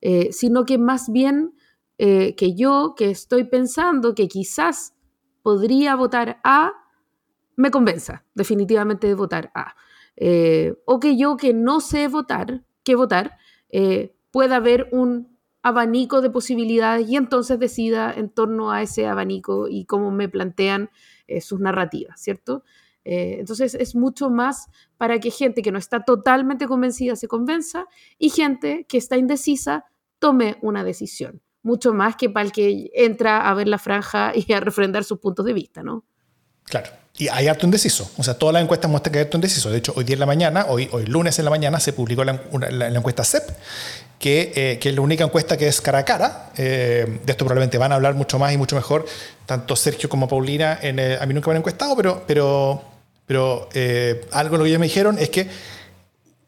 [0.00, 1.54] eh, sino que más bien
[1.98, 4.94] eh, que yo que estoy pensando que quizás
[5.42, 6.72] podría votar A,
[7.56, 9.74] me convenza definitivamente de votar A.
[10.16, 13.38] Eh, o que yo que no sé votar, qué votar,
[14.30, 15.35] pueda haber un
[15.66, 20.90] abanico de posibilidades y entonces decida en torno a ese abanico y cómo me plantean
[21.26, 22.62] eh, sus narrativas, ¿cierto?
[23.04, 27.86] Eh, entonces es mucho más para que gente que no está totalmente convencida se convenza
[28.16, 29.86] y gente que está indecisa
[30.20, 34.52] tome una decisión, mucho más que para el que entra a ver la franja y
[34.52, 36.04] a refrendar sus puntos de vista, ¿no?
[36.66, 36.90] Claro.
[37.18, 38.10] Y hay harto indeciso.
[38.18, 39.70] O sea, todas las encuestas muestran que hay harto indeciso.
[39.70, 42.24] De hecho, hoy día en la mañana, hoy, hoy lunes en la mañana, se publicó
[42.24, 42.38] la,
[42.88, 43.48] encuesta CEP
[44.28, 46.50] eh, que, es la única encuesta que es cara a cara.
[46.56, 49.06] Eh, de esto probablemente van a hablar mucho más y mucho mejor,
[49.46, 50.78] tanto Sergio como Paulina.
[50.82, 52.82] En a mí nunca me han encuestado, pero, pero,
[53.26, 55.48] pero eh, algo lo que ellos me dijeron es que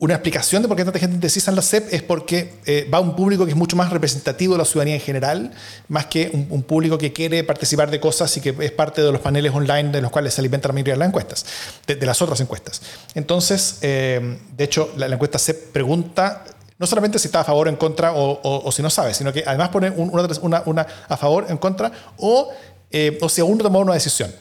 [0.01, 3.01] una explicación de por qué tanta gente indecisa en la CEP es porque va a
[3.01, 5.53] un público que es mucho más representativo de la ciudadanía en general,
[5.89, 9.21] más que un, público que quiere participar de cosas y que es parte de los
[9.21, 11.45] paneles online de los cuales se alimenta la mayoría de las encuestas,
[11.87, 12.81] de, las otras encuestas.
[13.15, 16.45] Entonces, de hecho, la, encuesta CEP pregunta
[16.79, 19.43] no solamente si está a favor o en contra o, si no sabe, sino que
[19.47, 22.51] además pone una, una, a favor, en contra o,
[22.91, 24.33] eh, o si aún no tomó una decisión.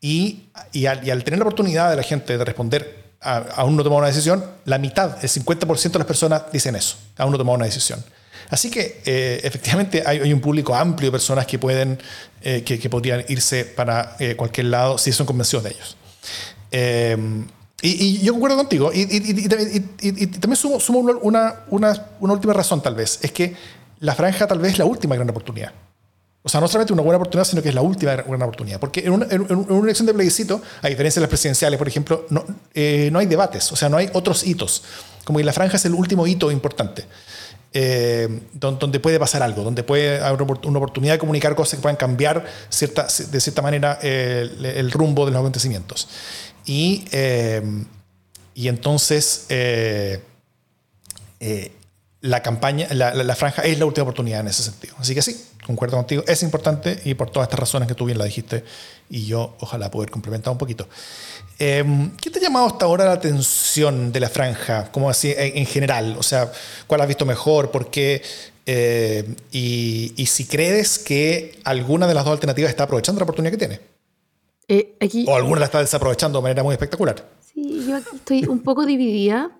[0.00, 4.06] Y, y, al, tener la oportunidad de la gente de responder aún no tomó una
[4.06, 8.02] decisión, la mitad, el 50% de las personas dicen eso, aún no tomó una decisión.
[8.50, 11.98] Así que eh, efectivamente hay, un público amplio de personas que pueden,
[12.40, 15.96] eh, que, podrían irse para cualquier lado si son convencidos de ellos.
[17.80, 18.90] Y, yo concuerdo contigo.
[18.92, 19.06] Y,
[20.26, 20.78] también sumo,
[21.22, 21.64] una,
[22.20, 23.20] última razón, tal vez.
[23.22, 23.54] Es que
[24.00, 25.72] la franja tal vez es la última gran oportunidad.
[26.42, 28.80] O sea, no solamente una buena oportunidad, sino que es la última gran oportunidad.
[28.80, 32.26] Porque en una, en una elección de plebiscito, a diferencia de las presidenciales, por ejemplo,
[32.30, 33.70] no, eh, no hay debates.
[33.72, 34.82] O sea, no hay otros hitos.
[35.24, 37.04] Como que la franja es el último hito importante.
[37.74, 41.96] Eh, donde puede pasar algo, donde puede haber una oportunidad de comunicar cosas que puedan
[41.96, 46.08] cambiar cierta, de cierta manera el, el rumbo de los acontecimientos.
[46.68, 47.62] Y, eh,
[48.54, 50.20] y entonces eh,
[51.40, 51.72] eh,
[52.20, 54.94] la campaña, la, franja es la última oportunidad en ese sentido.
[54.98, 58.18] Así que sí, concuerdo contigo, es importante y por todas estas razones que tú bien
[58.18, 58.64] la dijiste
[59.08, 60.88] y yo ojalá poder complementar un poquito.
[61.56, 66.16] ¿Qué te ha llamado hasta ahora la atención de la franja, como así en, general?
[66.18, 66.50] O sea,
[66.86, 67.70] ¿cuál has visto mejor?
[67.70, 68.22] ¿Por qué?
[69.50, 73.56] y, y, si crees que alguna de las dos alternativas está aprovechando la oportunidad que
[73.56, 73.80] tiene.
[74.68, 77.26] Eh, o alguna la está desaprovechando de manera muy espectacular.
[77.40, 79.50] Sí, yo aquí estoy un poco dividida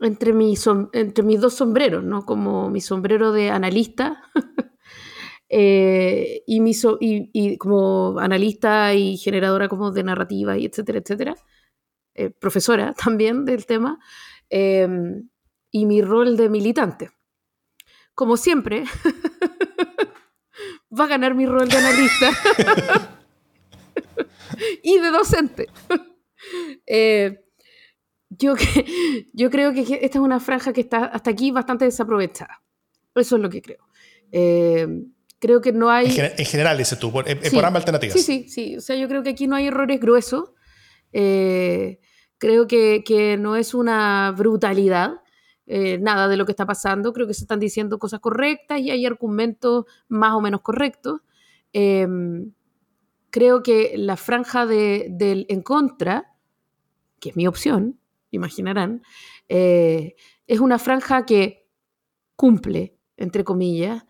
[0.00, 2.26] entre, mis entre mis dos sombreros, ¿no?
[2.26, 4.24] Como mi sombrero de analista
[5.52, 11.34] eh, y, mi y, como analista y generadora como de narrativa y etcétera, etcétera.
[12.14, 13.98] Eh, profesora también del tema.
[14.48, 15.28] Em,
[15.72, 17.10] y mi rol de militante.
[18.14, 18.84] Como siempre,
[20.98, 22.30] va a ganar mi rol de analista.
[24.82, 25.66] y de docente.
[26.86, 27.44] Eh,
[28.28, 28.54] yo,
[29.32, 32.62] yo creo que esta es una franja que está hasta aquí bastante desaprovechada.
[33.16, 33.84] Eso es lo que creo.
[35.40, 36.06] Eh, creo que no hay...
[36.06, 38.14] En, general, dices tú, por, ambas alternativas.
[38.14, 38.76] Sí, sí, sí.
[38.76, 40.52] O sea, yo creo que aquí no hay errores gruesos.
[41.12, 42.00] Eh,
[42.40, 45.20] Creo que, que no es una brutalidad,
[45.66, 47.12] eh, nada de lo que está pasando.
[47.12, 51.20] Creo que se están diciendo cosas correctas y hay argumentos más o menos correctos.
[51.74, 52.54] Em,
[53.28, 56.32] creo que la franja de, del en contra,
[57.20, 59.02] que es mi opción, imaginarán,
[59.50, 60.14] eh,
[60.46, 61.68] es una franja que
[62.36, 64.04] cumple, entre comillas,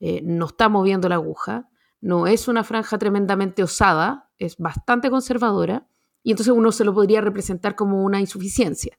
[0.00, 1.68] eh, no está moviendo la aguja,
[2.00, 5.86] no es una franja tremendamente osada, es bastante conservadora,
[6.22, 8.98] y entonces uno se lo podría representar como una insuficiencia.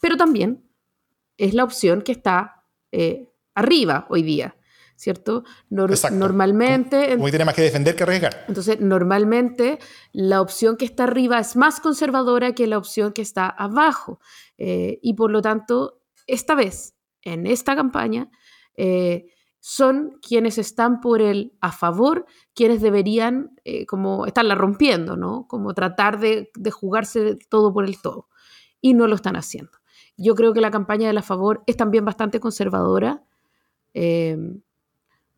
[0.00, 0.64] Pero también
[1.36, 4.56] es la opción que está eh, arriba hoy día.
[4.96, 5.44] ¿cierto?
[5.70, 7.16] normalmente...
[7.16, 8.44] Como, tiene más que defender que arriesgar.
[8.48, 9.78] Entonces, normalmente
[10.12, 14.20] la opción que está arriba es más conservadora que la opción que está abajo.
[14.56, 18.30] Eh, y por lo tanto, esta vez, en esta campaña,
[18.76, 19.26] eh,
[19.66, 23.58] son quienes están por el a favor, quienes deberían
[23.88, 25.46] como estarla rompiendo, ¿no?
[25.48, 28.28] Como tratar de, de jugarse todo por el todo.
[28.82, 29.72] Y no lo están haciendo.
[30.18, 33.24] Yo creo que la campaña de la favor es también bastante conservadora.
[33.94, 34.36] Eh,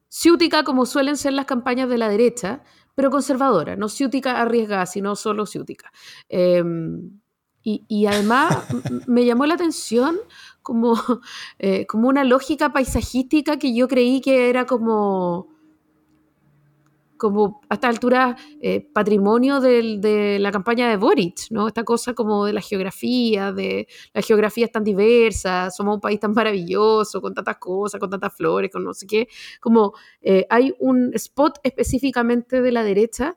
[0.09, 2.65] ciútica, como suelen ser las campañas de la derecha,
[2.97, 5.93] pero conservadora, no ciútica arriesgada, sino solo ciútica.
[6.29, 6.65] Eh,
[7.69, 8.65] y, además
[9.09, 10.17] me llamó la atención
[10.67, 10.95] como,
[11.61, 15.47] eh, como una lógica paisajística que yo creí que era como
[17.17, 21.67] como a esta altura eh, patrimonio de la campaña de Boric, ¿no?
[21.67, 26.21] Esta cosa como de la geografía, de la geografía es tan diversa, somos un país
[26.21, 29.29] tan maravilloso, con tantas cosas, con tantas flores, con no sé qué.
[29.61, 33.35] Como eh, hay un spot específicamente de la derecha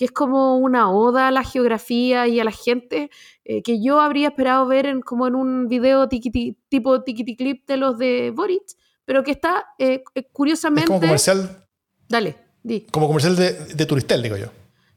[0.00, 3.10] que es como una oda a la geografía y a la gente
[3.44, 7.76] eh, que yo habría esperado ver en, como en un video tipo tiquiti clip de
[7.76, 8.62] los de Boric,
[9.04, 9.66] pero que está
[10.32, 10.84] curiosamente...
[10.84, 11.66] Es como comercial.
[12.08, 12.34] Dale.
[12.90, 14.46] Como comercial de, Turistel, digo yo.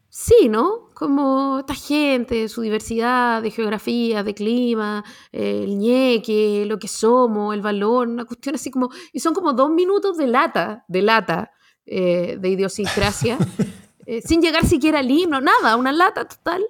[0.08, 0.88] Sí, ¿no?
[0.94, 7.62] Como esta gente, su diversidad de geografía, de clima, el ñeque, lo que somos, el
[7.62, 8.90] valor, una cuestión así como...
[9.12, 11.52] Y son como dos minutos de lata, de lata,
[11.86, 13.38] eh, de idiosincrasia,
[14.06, 16.66] eh, sin llegar siquiera al himno, nada, una lata total.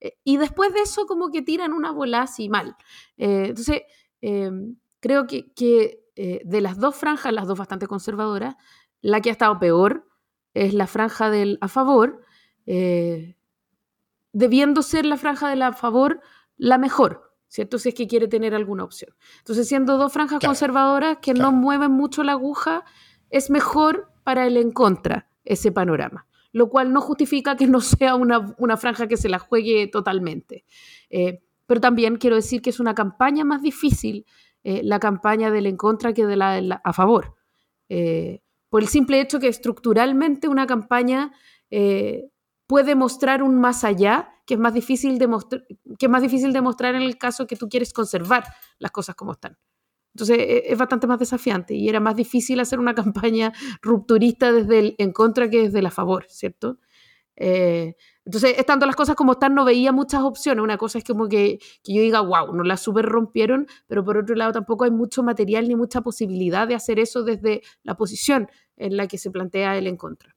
[0.00, 2.76] Eh, y después de eso como que tiran una bola así mal.
[3.16, 3.82] entonces,
[5.00, 6.04] creo que, que
[6.44, 8.56] de las dos franjas, las dos bastante conservadoras,
[9.00, 10.08] la que ha estado peor
[10.54, 12.24] es la franja del a favor,
[12.66, 13.36] eh,
[14.32, 16.20] debiendo ser la franja del a favor
[16.56, 17.78] la mejor, ¿cierto?
[17.78, 19.14] Si es que quiere tener alguna opción.
[19.38, 22.84] Entonces, siendo dos franjas conservadoras que no mueven mucho la aguja,
[23.30, 28.14] es mejor para el en contra ese panorama, lo cual no justifica que no sea
[28.14, 30.64] una, franja que se la juegue totalmente.
[31.10, 34.24] Eh, pero también quiero decir que es una campaña más difícil
[34.64, 37.36] eh, la campaña del en contra que de la, a favor
[38.68, 41.32] por el simple hecho que estructuralmente una campaña
[41.70, 42.30] eh,
[42.66, 45.28] puede mostrar un más allá que es más, difícil de
[45.98, 48.44] que es más difícil de mostrar en el caso que tú quieres conservar
[48.78, 49.58] las cosas como están.
[50.18, 54.78] Entonces e, es bastante más desafiante y era más difícil hacer una campaña rupturista desde
[54.80, 56.78] el en contra que desde la favor, ¿cierto?
[57.36, 57.94] Eh,
[58.24, 60.62] entonces, estando las cosas como están, no veía muchas opciones.
[60.62, 64.34] Una cosa es como que, yo diga, wow, no las super rompieron, pero por otro
[64.34, 68.98] lado tampoco hay mucho material ni mucha posibilidad de hacer eso desde la posición en
[68.98, 70.36] la que se plantea el en contra.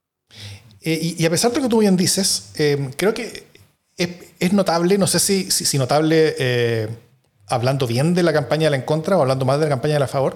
[0.79, 3.43] Eh, y, a pesar de lo que tú bien dices, eh, creo que
[3.97, 6.87] es, notable, no sé si, si, notable eh,
[7.51, 9.95] hablando bien de la campaña de la en contra o hablando mal de la campaña
[9.95, 10.35] de la favor,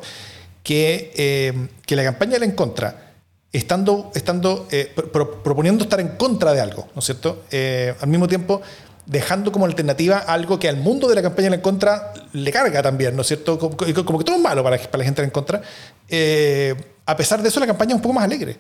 [0.64, 3.06] que, que la campaña de la en contra
[3.58, 4.94] estando, estando eh,
[5.44, 7.44] proponiendo estar en contra de algo, ¿no es cierto?
[7.52, 8.62] Eh, al mismo tiempo,
[9.06, 13.16] dejando como alternativa algo que al mundo de la campaña en contra le carga también,
[13.16, 13.58] ¿no es cierto?
[13.58, 15.62] Como, que todo es malo para, para la gente en contra.
[16.10, 18.58] Eh, a pesar de eso, la campaña es un poco más alegre.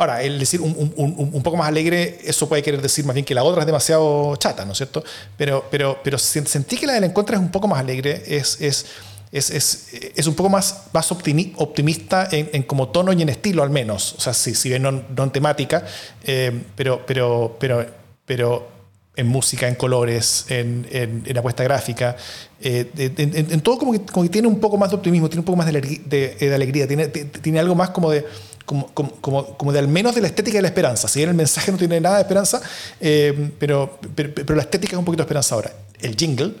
[0.00, 3.24] Ahora, el decir un, un, un, poco más alegre, eso puede querer decir más bien
[3.24, 5.02] que la otra es demasiado chata, ¿no es cierto?
[5.36, 8.22] Pero, pero, pero sentí que la de la en contra es un poco más alegre,
[8.28, 8.86] es, es
[9.30, 13.62] es, es, es, un poco más, más optimista en, en, como tono y en estilo
[13.62, 14.14] al menos.
[14.14, 15.84] O sea, si, si bien no, no en temática,
[16.24, 17.84] eh, pero, pero, pero,
[18.24, 18.68] pero
[19.16, 22.16] en música, en colores, en, en, en apuesta gráfica,
[22.60, 25.44] eh, en, todo como que, como que, tiene un poco más de optimismo, tiene un
[25.44, 28.24] poco más de, de, de alegría, tiene, tiene algo más como de...
[28.68, 31.08] Como, como, como, de al menos de la estética y la esperanza.
[31.08, 32.60] Si bien el mensaje no tiene nada de esperanza,
[33.00, 35.72] eh, pero, pero, pero la estética es un poquito de esperanza ahora.
[35.98, 36.54] El jingle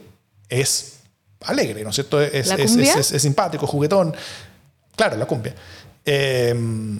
[0.48, 1.00] es
[1.42, 2.20] alegre, ¿no es cierto?
[2.22, 4.14] Es, es, simpático, juguetón.
[4.96, 5.54] Claro, la cumbia.
[6.02, 6.98] Em,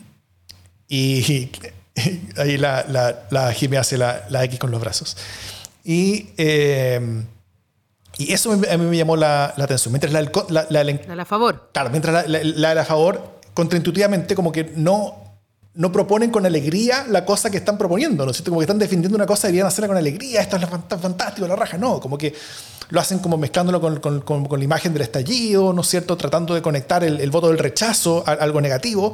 [0.89, 1.51] y,
[2.37, 3.49] ahí la, la, la
[3.81, 5.17] hace la, la, X con los brazos.
[5.85, 7.25] Y, em,
[8.19, 9.93] y eso a mí me llamó la, atención.
[9.93, 11.71] Mientras la, la, la, la, favor.
[11.73, 15.17] Claro, mientras la, la, la favor, contraintuitivamente, como que no
[15.75, 18.51] no proponen con alegría la cosa que están proponiendo, ¿no es cierto?
[18.53, 21.57] Como que están defendiendo una cosa y deberían hacerla con alegría, esto es fantástico, la
[21.57, 21.77] raja.
[21.77, 22.35] No, como que
[22.91, 26.17] lo hacen como mezclándolo con, con, con, la imagen del estallido, ¿no es cierto?
[26.17, 29.13] Tratando de conectar el, voto del rechazo a, algo negativo,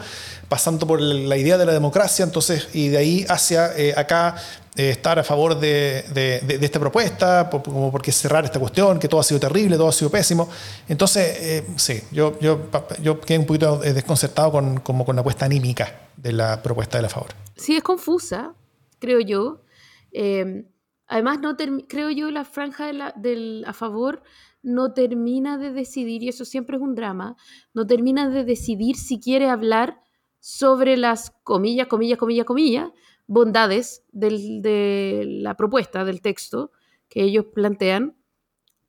[0.49, 4.37] pasando por la idea de la democracia, entonces, y de ahí hacia eh, acá
[4.77, 9.09] eh, estar a favor de, de, de, esta propuesta, como porque cerrar esta cuestión, que
[9.09, 10.49] todo ha sido terrible, todo ha sido pésimo.
[10.89, 12.69] Entonces, eh, sí, yo, yo,
[13.03, 17.03] yo quedé un poquito desconcertado con, como con la apuesta anímica de la propuesta de
[17.03, 17.31] la favor.
[17.57, 18.55] Sí, es confusa,
[18.99, 19.63] creo yo.
[20.11, 20.65] Eh,
[21.07, 21.57] además, no
[21.89, 24.23] creo yo la franja de la, del a favor
[24.65, 27.37] no termina de decidir, y eso siempre es un drama,
[27.75, 30.01] no termina de decidir si quiere hablar
[30.41, 32.89] sobre las comillas, comillas, comillas, comillas,
[33.27, 36.71] bondades del, de la propuesta, del texto
[37.09, 38.17] que ellos plantean,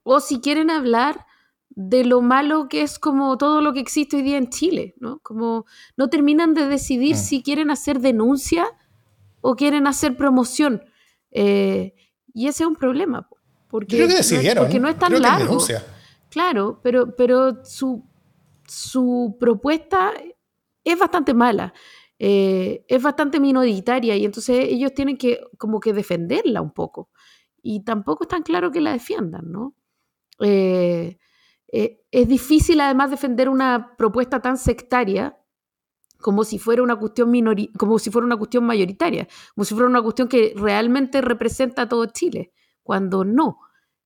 [0.03, 1.25] o si quieren hablar
[1.69, 5.19] de lo malo que es como todo lo que existe hoy día en Chile, ¿no?
[5.19, 5.65] Como
[5.97, 7.19] no terminan de decidir mm.
[7.19, 8.65] si quieren hacer denuncia
[9.41, 10.83] o quieren hacer promoción.
[11.31, 11.93] Eh,
[12.33, 13.27] y ese es un problema,
[13.69, 15.57] porque, Creo que decidieron, porque no es tan largo.
[16.29, 18.03] Claro, pero, pero su,
[18.67, 20.13] su propuesta
[20.83, 21.73] es bastante mala.
[22.17, 27.09] Eh, es bastante minoritaria y entonces ellos tienen que como que defenderla un poco.
[27.61, 29.75] Y tampoco es tan claro que la defiendan, ¿no?
[30.39, 31.17] Eh,
[31.71, 35.37] eh, es difícil además defender una propuesta tan sectaria
[36.19, 37.31] como si fuera una cuestión
[37.77, 41.89] como si fuera una cuestión mayoritaria, como si fuera una cuestión que realmente representa a
[41.89, 43.59] todo Chile, cuando no.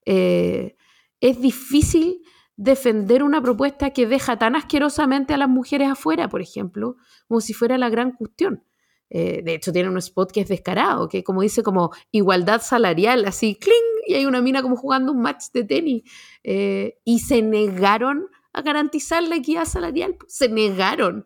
[0.05, 2.22] Es difícil
[2.60, 7.53] defender una propuesta que deja tan asquerosamente a las mujeres afuera, por ejemplo, como si
[7.53, 8.66] fuera la gran cuestión.
[9.10, 13.24] Eh, de hecho, tiene un spot que es descarado, que como dice como igualdad salarial,
[13.24, 13.74] así, ¡cling!
[14.07, 16.03] Y hay una mina como jugando un match de tenis.
[16.43, 20.18] Eh, y se negaron a garantizar la equidad salarial.
[20.28, 21.24] Se negaron.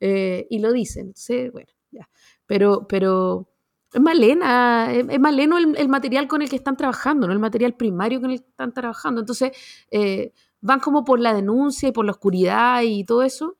[0.00, 1.06] Eh, y lo dicen.
[1.06, 2.10] Entonces, bueno, ya.
[2.44, 3.48] Pero, pero
[3.90, 7.32] es malena, es, maleno el, material con el que están trabajando, ¿no?
[7.32, 9.20] El material primario con el que están trabajando.
[9.22, 9.52] Entonces,
[10.64, 13.56] van como por la denuncia y por la oscuridad y todo eso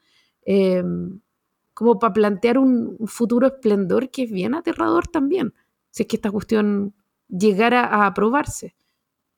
[1.74, 5.52] como para plantear un, futuro esplendor que es bien aterrador también,
[5.90, 6.94] si es que esta cuestión
[7.28, 8.74] llegara a aprobarse.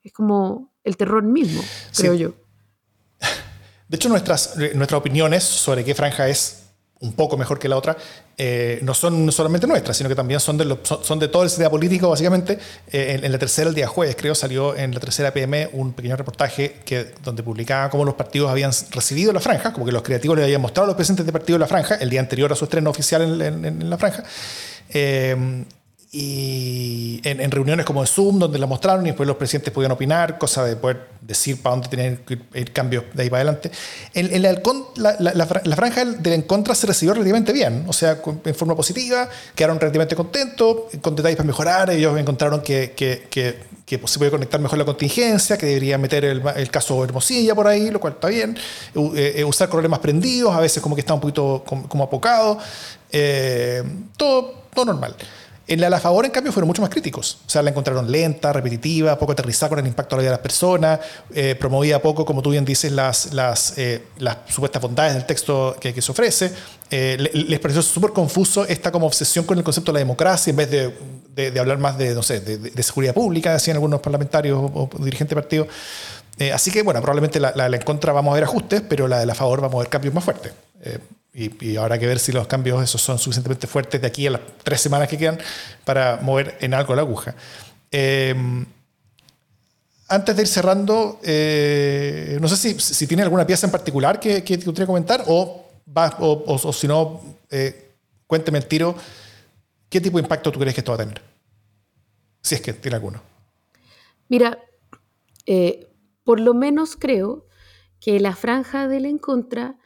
[0.03, 1.61] Es como el terror mismo,
[1.97, 2.33] creo yo.
[3.89, 6.66] De hecho, nuestras, nuestras opiniones sobre qué franja es
[6.99, 7.95] un poco mejor que la otra,
[8.37, 11.69] eh, no son solamente nuestras, sino que también son de, son, de todo el sistema
[11.69, 12.57] político, básicamente.
[12.91, 16.15] Eh, en, la tercera, el día jueves, creo, salió en la tercera PM un pequeño
[16.15, 20.37] reportaje que, donde publicaba cómo los partidos habían recibido la franja, como que los creativos
[20.37, 22.65] le habían mostrado a los presidentes de partido la franja, el día anterior a su
[22.65, 24.23] estreno oficial en, la franja.
[24.89, 25.65] Eh,
[26.11, 30.37] y en, reuniones como en Zoom, donde la mostraron y después los presidentes podían opinar,
[30.37, 33.71] cosa de poder decir para dónde tenían que ir cambios de ahí para adelante.
[34.13, 34.53] En, la,
[35.19, 39.79] la, franja del en contra se recibió relativamente bien, o sea, en forma positiva, quedaron
[39.79, 43.67] relativamente contentos, con detalles para mejorar, ellos encontraron que, que, que,
[44.05, 47.89] se puede conectar mejor la contingencia, que debería meter el, el caso Hermosilla por ahí,
[47.91, 48.57] lo cual está bien,
[48.95, 52.57] eh, eh, usar problemas prendidos, a veces como que está un poquito como, apocado,
[53.11, 53.83] eh,
[54.15, 55.15] todo, todo normal.
[55.67, 57.39] En la, la favor, en cambio, fueron mucho más críticos.
[57.45, 60.37] O sea, la encontraron lenta, repetitiva, poco aterrizada con el impacto a la vida de
[60.37, 60.99] las personas,
[61.33, 65.75] eh, promovía poco, como tú bien dices, las, las, eh, las supuestas bondades del texto
[65.79, 66.53] que, que se ofrece.
[66.89, 70.55] Eh, les pareció súper confuso esta como obsesión con el concepto de la democracia en
[70.55, 74.89] vez de, de, hablar más de, no sé, de, seguridad pública, decían algunos parlamentarios o,
[74.99, 75.67] dirigentes de partido.
[76.53, 79.19] así que, bueno, probablemente la, la, la, en contra vamos a ver ajustes, pero la
[79.19, 80.53] de la favor vamos a ver cambios más fuertes.
[81.39, 84.31] Y, ahora hay que ver si los cambios esos son suficientemente fuertes de aquí a
[84.31, 85.37] las tres semanas que quedan
[85.85, 87.35] para mover en algo la aguja.
[87.91, 88.65] Em,
[90.07, 94.43] antes de ir cerrando, eh, no sé si, si tiene alguna pieza en particular que,
[94.43, 95.63] que gustaría comentar o,
[95.95, 97.21] o, si no,
[97.51, 97.91] eh,
[98.25, 98.95] cuénteme el tiro,
[99.89, 101.21] ¿qué tipo de impacto tú crees que esto va a tener?
[102.41, 103.21] Si es que tiene alguno.
[104.27, 104.57] Mira,
[105.45, 105.87] eh,
[106.23, 107.45] por lo menos creo
[107.99, 109.77] que la franja del en contra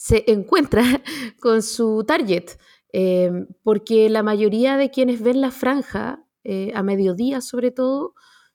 [0.00, 0.82] se encuentra
[1.42, 2.52] con su target,
[2.90, 8.14] em, porque la mayoría de quienes ven la franja, eh, a mediodía sobre todo,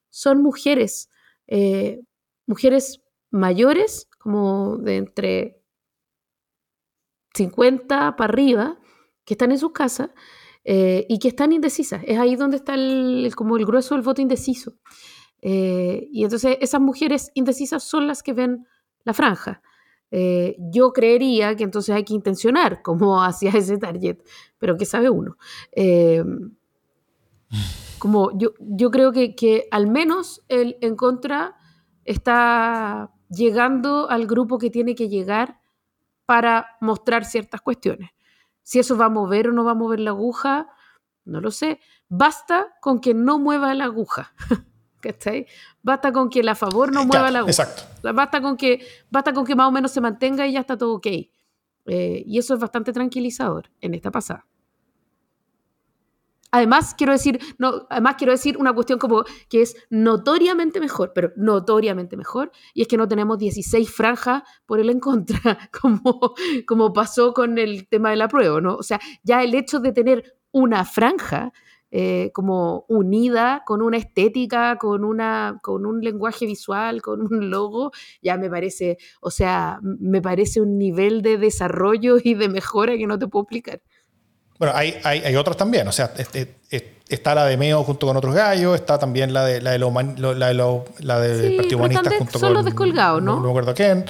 [0.09, 1.11] son mujeres,
[1.45, 2.01] eh,
[2.47, 5.61] mujeres mayores, como de entre
[7.35, 8.79] 50 para arriba,
[9.23, 10.09] que están en sus casas
[10.63, 12.01] eh, y que están indecisas.
[12.07, 14.79] Es ahí donde está el, como el grueso del voto indeciso.
[15.41, 18.65] y entonces esas mujeres indecisas son las que ven
[19.03, 19.61] la franja.
[20.11, 24.19] Eh, yo creería que entonces hay que intencionar como hacia ese target,
[24.57, 25.37] pero ¿qué sabe uno?
[25.71, 26.23] Eh,
[27.99, 31.55] como yo, yo creo que, que, al menos el en contra
[32.03, 35.59] está llegando al grupo que tiene que llegar
[36.25, 38.11] para mostrar ciertas cuestiones.
[38.61, 40.67] Si eso va a mover o no va a mover la aguja,
[41.23, 41.79] no lo sé.
[42.07, 44.33] Basta con que no mueva la aguja.
[45.05, 45.45] ¿cachai?
[45.83, 47.49] Basta con que la favor no mueva la voz.
[47.49, 47.83] Exacto.
[48.13, 50.95] Basta con, que, basta con que más o menos se mantenga y ya está todo
[50.95, 51.07] ok.
[51.87, 54.47] Eh, y eso es bastante tranquilizador en esta pasada.
[56.51, 61.33] Además, quiero decir, no, además quiero decir una cuestión como que es notoriamente mejor, pero
[61.35, 65.37] notoriamente mejor, y es que no tenemos 16 franjas por el en contra,
[65.81, 66.33] como,
[66.65, 68.75] como pasó con el tema de la prueba, ¿no?
[68.75, 71.51] O sea, ya el hecho de tener una franja
[71.97, 77.93] eh, como unida con una estética, con, una, con un lenguaje visual, con un logo,
[78.21, 83.07] ya me parece, o sea, me parece un nivel de desarrollo y de mejora que
[83.07, 83.81] no te puedo explicar.
[84.59, 86.57] Bueno, hay, hay, hay otras también, o sea, este,
[87.07, 90.47] está la de Meo junto con otros gallos, está también la de la de, la
[90.49, 92.53] de, la del Partido Humanista junto son con...
[92.55, 93.37] los descolgados, ¿no?
[93.37, 94.03] No, me acuerdo quién.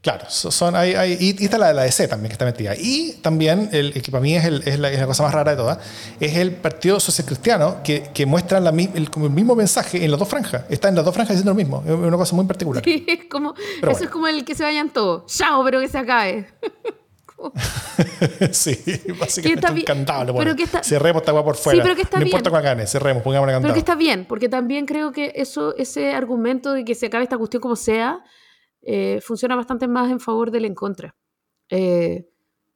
[0.00, 2.74] Claro, son, hay, hay, y, está la de la DC también que está metida.
[2.76, 5.50] Y también, el, que para mí es, el, es, la, es, la, cosa más rara
[5.50, 5.78] de todas,
[6.20, 10.20] es el Partido Social Cristiano que, que muestra la, el, el, mismo mensaje en las
[10.20, 10.64] dos franjas.
[10.68, 11.82] Está en las dos franjas diciendo lo mismo.
[11.84, 12.84] Es una cosa muy particular.
[12.84, 15.26] Sí, es como, eso es como el que se vayan todos.
[15.26, 16.46] Chao, pero que se acabe.
[18.52, 18.78] sí,
[19.18, 20.32] básicamente un candado.
[20.32, 21.76] Bueno, cerremos esta agua por fuera.
[21.76, 22.36] Sí, pero que está no bien.
[22.36, 23.62] importa cuál gane, cerremos, pongamos candado.
[23.62, 27.24] Pero que está bien, porque también creo que eso, ese argumento de que se acabe
[27.24, 28.20] esta cuestión como sea,
[28.90, 31.14] eh, funciona bastante más en favor del en contra.
[31.68, 32.26] Eh,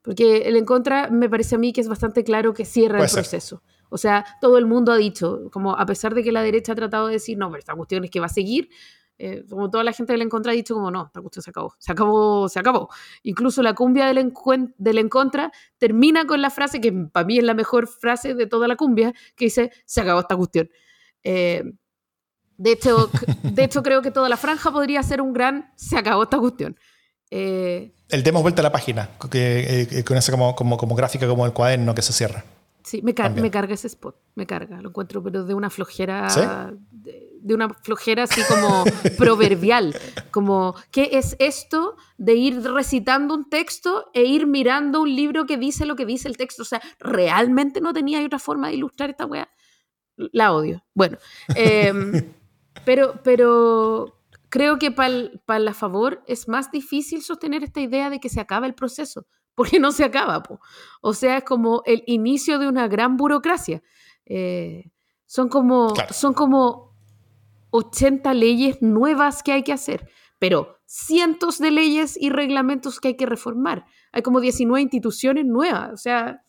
[0.02, 3.10] porque el en contra me parece a mí que es bastante claro que cierra el
[3.10, 3.62] proceso.
[3.88, 6.74] O sea, todo el mundo ha dicho, como a pesar de que la derecha ha
[6.74, 8.68] tratado de decir, no, pero esta cuestión es que va a seguir,
[9.16, 11.74] eh, como toda la gente del Encontra ha dicho como no, esta cuestión se acabó,
[11.78, 12.90] se acabó, se acabó.
[13.22, 14.34] Incluso la cumbia del,
[14.76, 18.68] del Encontra termina con la frase que para mí es la mejor frase de toda
[18.68, 20.68] la cumbia, que dice, se acabó esta cuestión.
[21.24, 21.62] Eh,
[22.62, 23.10] de, hecho,
[23.42, 26.76] de hecho, creo que toda la franja podría ser un gran, se acabó esta cuestión.
[27.30, 31.46] Eh, el demos vuelta a la página, que, con esa como, como, como gráfica como
[31.46, 32.44] el cuaderno que se cierra.
[32.84, 37.54] Sí, me, me, carga ese spot, me carga, lo encuentro, pero de una flojera, de,
[37.54, 38.84] una flojera así como
[39.18, 39.96] proverbial,
[40.32, 45.56] como, ¿qué es esto de ir recitando un texto e ir mirando un libro que
[45.56, 46.62] dice lo que dice el texto?
[46.62, 49.48] O sea, ¿realmente no tenía otra forma de ilustrar esta weá?
[50.16, 50.84] La odio.
[50.92, 51.18] Bueno,
[51.54, 52.32] em,
[52.84, 54.18] pero, pero
[54.48, 58.66] creo que para la favor es más difícil sostener esta idea de que se acaba
[58.66, 60.42] el proceso porque no se acaba.
[60.42, 60.60] Po.
[61.00, 63.82] O sea, es como el inicio de una gran burocracia.
[64.26, 64.90] Eh,
[65.26, 66.94] son, como, son como
[67.70, 70.08] 80 leyes nuevas que hay que hacer,
[70.38, 73.86] pero cientos de leyes y reglamentos que hay que reformar.
[74.12, 75.90] Hay como 19 instituciones nuevas.
[75.92, 76.42] O sea,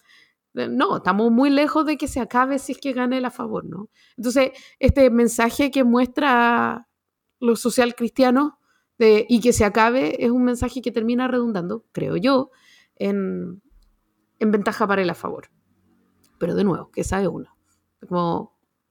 [0.54, 3.66] no, estamos muy lejos de que se acabe si es que gane el a favor,
[3.66, 3.89] ¿no?
[4.18, 6.88] Entonces, este mensaje que muestra
[7.39, 8.54] los social cristianos
[8.99, 12.51] y que se acabe es un mensaje que termina redundando, creo yo,
[12.95, 13.62] en,
[14.39, 15.49] ventaja para el a favor.
[16.39, 17.56] Pero de nuevo, que sabe uno.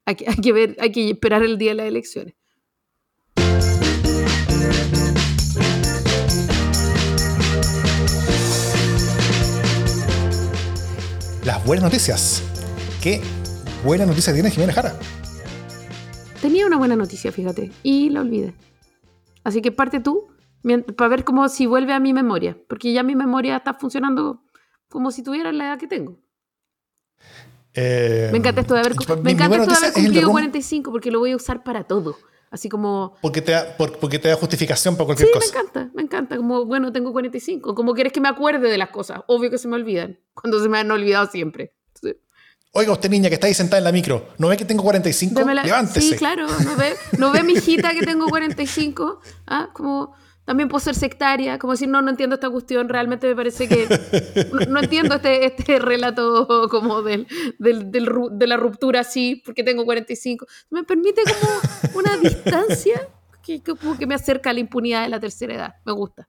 [0.05, 2.35] Hay hay que ver, hay que esperar el día de las elecciones.
[11.45, 12.41] Las buenas noticias.
[13.03, 13.21] ¿Qué
[13.85, 14.95] buena noticia tiene Jimena Jara?
[16.41, 18.55] Tenía una buena noticia, fíjate, y la olvidé.
[19.43, 20.29] Así que parte tú
[20.97, 24.45] para ver cómo si vuelve a mi memoria, porque ya mi memoria está funcionando
[24.89, 26.21] como si tuviera la edad que tengo.
[27.75, 31.19] Eh, me encanta esto de haber, me encanta esto de haber cumplido 45 porque lo
[31.19, 32.17] voy a usar para todo.
[32.53, 33.17] Así como...
[33.23, 35.47] Porque te da, porque te da justificación para cualquier cosa.
[35.47, 36.37] Sí, me encanta, me encanta.
[36.37, 37.75] Como, bueno, tengo 45.
[37.75, 39.23] Como quieres que me acuerde de las cosas.
[39.27, 40.21] Obvio que se me olvidan.
[40.35, 41.75] Cuando se me han olvidado siempre.
[42.75, 45.39] Oiga, usted niña que está ahí sentada en la micro, ¿no ve que tengo 45?
[45.63, 46.09] Levántese.
[46.09, 46.47] Sí, claro.
[46.65, 49.21] ¿No ve, ¿No ve mi hijita que tengo 45?
[49.47, 50.15] Ah, como
[50.45, 53.87] también puedo ser sectaria, como decir, no, no entiendo esta cuestión, realmente me parece que
[54.69, 57.27] no, entiendo este, este relato como del,
[57.59, 60.47] del, de la ruptura así, porque tengo 45.
[60.71, 63.09] Me permite como una distancia
[63.45, 65.75] que, como que me acerca a la impunidad de la tercera edad.
[65.85, 66.29] Me gusta.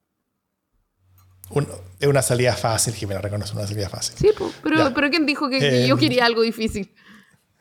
[1.98, 4.14] es una salida fácil, Jimena, reconoce una salida fácil.
[4.16, 4.30] Sí,
[4.62, 6.00] pero, pero ¿quién dijo que, yo em.
[6.00, 6.94] quería algo difícil?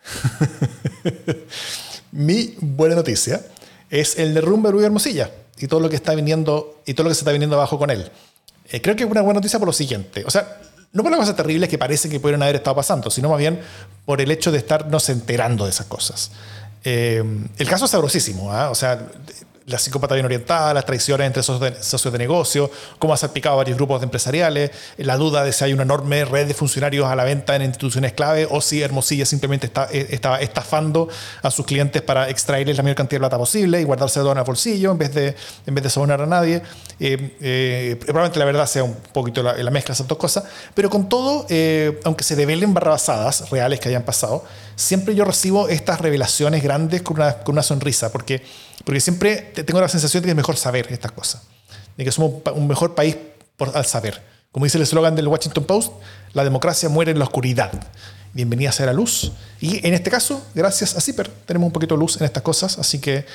[2.11, 3.43] Mi buena noticia
[3.89, 7.09] es el derrumbe de Luis Hermosilla y todo lo que está viniendo y todo lo
[7.09, 8.11] que se está viniendo abajo con él.
[8.71, 10.23] Eh, creo que es una buena noticia por lo siguiente.
[10.25, 10.57] O sea,
[10.91, 13.59] no por las cosas terribles que parece que pudieron haber estado pasando, sino más bien
[14.05, 16.31] por el hecho de estarnos enterando de esas cosas.
[16.83, 17.23] Eh,
[17.57, 18.51] el caso es sabrosísimo.
[18.51, 18.69] ¿ah?
[18.69, 19.07] O sea,
[19.65, 24.01] la psicópata bien orientada, las traiciones entre socios de, negocio, cómo ha salpicado varios grupos
[24.01, 27.55] de empresariales, la duda de si hay una enorme red de funcionarios a la venta
[27.55, 31.07] en instituciones clave o si Hermosilla simplemente está, eh, estaba estafando
[31.41, 34.37] a sus clientes para extraerles la mayor cantidad de plata posible y guardarse todo en
[34.37, 35.35] el bolsillo en vez de,
[35.65, 36.61] en de a nadie.
[36.99, 40.43] Eh, eh, probablemente la verdad sea un poquito la, mezcla de esas dos cosas,
[40.73, 41.47] pero con todo,
[42.03, 44.43] aunque se develen barrabasadas reales que hayan pasado,
[44.75, 48.43] siempre yo recibo estas revelaciones grandes con una, con una sonrisa, porque
[48.83, 51.43] porque siempre tengo la sensación de que es mejor saber estas cosas,
[51.97, 53.15] de que somos un mejor país
[53.73, 54.21] al saber.
[54.51, 55.93] Como dice el eslogan del Washington Post,
[56.33, 57.71] la democracia muere en la oscuridad.
[58.33, 59.31] Bienvenida sea la luz.
[59.61, 62.77] Y en este caso, gracias a CIPER, tenemos un poquito de luz en estas cosas,
[62.77, 63.25] así que,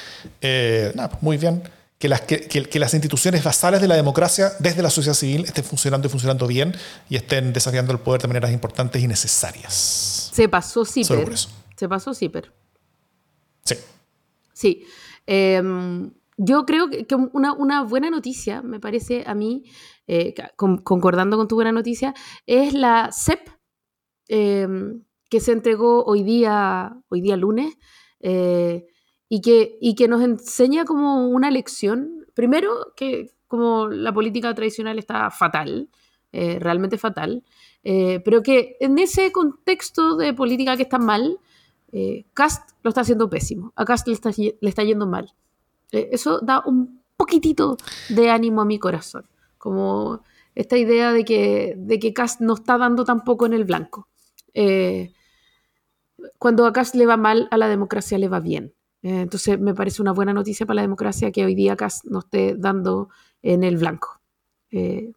[0.41, 1.62] eh, nada, pues muy bien.
[1.99, 5.64] Que las, que, que, las instituciones basales de la democracia desde la sociedad civil estén
[5.64, 6.72] funcionando y funcionando bien
[7.11, 10.30] y estén desafiando el poder de maneras importantes y necesarias.
[10.32, 11.34] Se pasó CIPER.
[11.76, 12.53] Se pasó CIPER.
[13.64, 13.74] Sí.
[14.53, 14.86] Sí.
[15.26, 19.64] Em, yo creo que una, buena noticia, me parece a mí,
[20.07, 22.14] eh, concordando con tu buena noticia,
[22.46, 23.51] es la CEP
[24.28, 27.74] em, que se entregó hoy día, hoy día lunes
[28.20, 28.86] eh,
[29.29, 32.26] y, que, nos enseña como una lección.
[32.35, 35.89] Primero, que como la política tradicional está fatal,
[36.33, 37.43] eh, realmente fatal,
[37.83, 41.39] pero que en ese contexto de política que está mal,
[41.93, 45.33] eh, Cast lo está haciendo pésimo, a Cast le está, yendo mal.
[45.93, 47.76] Eh, eso da un poquitito
[48.11, 49.26] de ánimo a mi corazón,
[49.57, 50.22] como
[50.55, 54.09] esta idea de que, de que Cast no está dando tampoco en el blanco.
[54.55, 55.12] Eh,
[56.39, 58.74] cuando a Cast le va mal, a la democracia le va bien.
[59.03, 62.55] Entonces me parece una buena noticia para la democracia que hoy día Cast no esté
[62.57, 63.09] dando
[63.42, 64.20] en el blanco.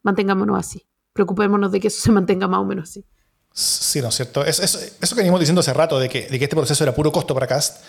[0.04, 0.86] mantengámonos así.
[1.14, 3.06] Preocupémonos de que eso se mantenga más o menos así.
[3.54, 4.46] Sí, ¿no es cierto?
[4.46, 7.34] eso que venimos diciendo hace rato, de que, de que, este proceso era puro costo
[7.34, 7.84] para Cast,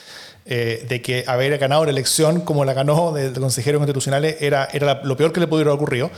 [0.45, 5.05] eh, de que haber ganado la elección como la ganó de, consejeros constitucionales era, era
[5.05, 6.11] lo peor que le pudiera haber ocurrido,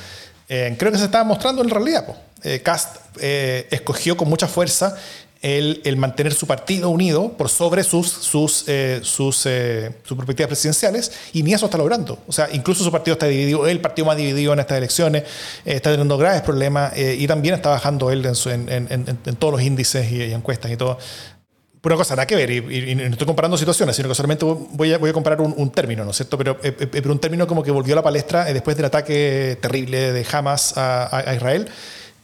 [0.48, 2.06] eh, creo que se estaba mostrando en realidad.
[2.42, 4.96] Eh, Cast escogió con mucha fuerza
[5.45, 11.12] el, mantener su partido unido por sobre sus, sus, eh, sus, eh, sus, perspectivas presidenciales
[11.34, 12.18] y ni eso está logrando.
[12.26, 15.24] O sea, incluso su partido está dividido, el partido más dividido en estas elecciones,
[15.66, 19.62] eh, está teniendo graves problemas y también está bajando él en, en, en, todos los
[19.62, 20.97] índices y, encuestas y todo.
[21.82, 24.99] Una cosa, nada que ver, y, no estoy comparando situaciones, sino que solamente voy a,
[24.99, 26.38] voy a comparar un, término, ¿no es cierto?
[26.38, 30.26] Pero, pero, un término como que volvió a la palestra después del ataque terrible de
[30.32, 31.68] Hamas a, a Israel.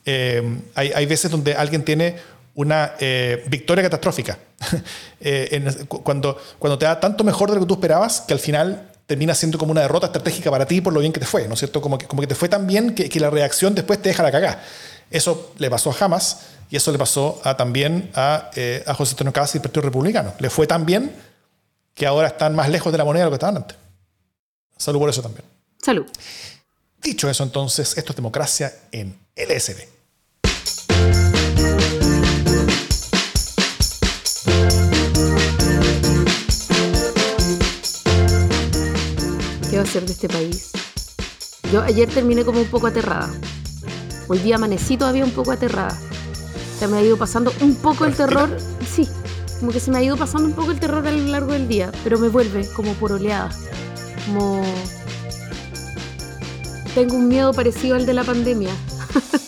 [0.07, 2.17] hay, hay veces donde alguien tiene
[2.61, 4.39] una eh, victoria catastrófica.
[5.23, 8.91] Eh, cuando, cuando te da tanto mejor de lo que tú esperabas, que al final
[9.05, 11.53] termina siendo como una derrota estratégica para ti por lo bien que te fue, ¿no
[11.53, 11.83] es cierto?
[11.83, 14.33] Como que, como que te fue tan bien que, la reacción después te deja la
[14.33, 14.63] cagada.
[15.11, 19.13] Eso le pasó a Hamas y eso le pasó a, también a, eh, a José
[19.13, 20.33] Antonio y el Partido Republicano.
[20.39, 21.15] Le fue tan bien
[21.93, 23.77] que ahora están más lejos de la moneda de lo que estaban antes.
[24.79, 25.45] Salud por eso también.
[25.83, 26.07] Salud.
[27.03, 30.00] Dicho eso, entonces, esto es democracia en LSD.
[39.87, 40.71] Ser de este país.
[41.73, 43.31] Yo ayer terminé como un poco aterrada.
[44.29, 45.97] Hoy día amanecí todavía un poco aterrada.
[46.79, 48.49] Se me ha ido pasando un poco el terror.
[48.89, 49.09] Sí,
[49.61, 51.69] como que se me ha ido pasando un poco el terror a lo largo del
[51.69, 53.59] día, pero me vuelve como por oleadas.
[54.27, 54.63] Como.
[56.95, 58.71] Tengo un miedo parecido al de la pandemia.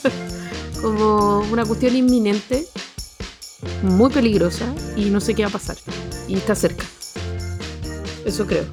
[0.83, 2.67] como una cuestión inminente,
[3.83, 4.67] muy peligrosa
[4.97, 5.77] y no sé qué va a pasar.
[6.29, 6.85] Y está cerca.
[8.25, 8.65] Eso creo.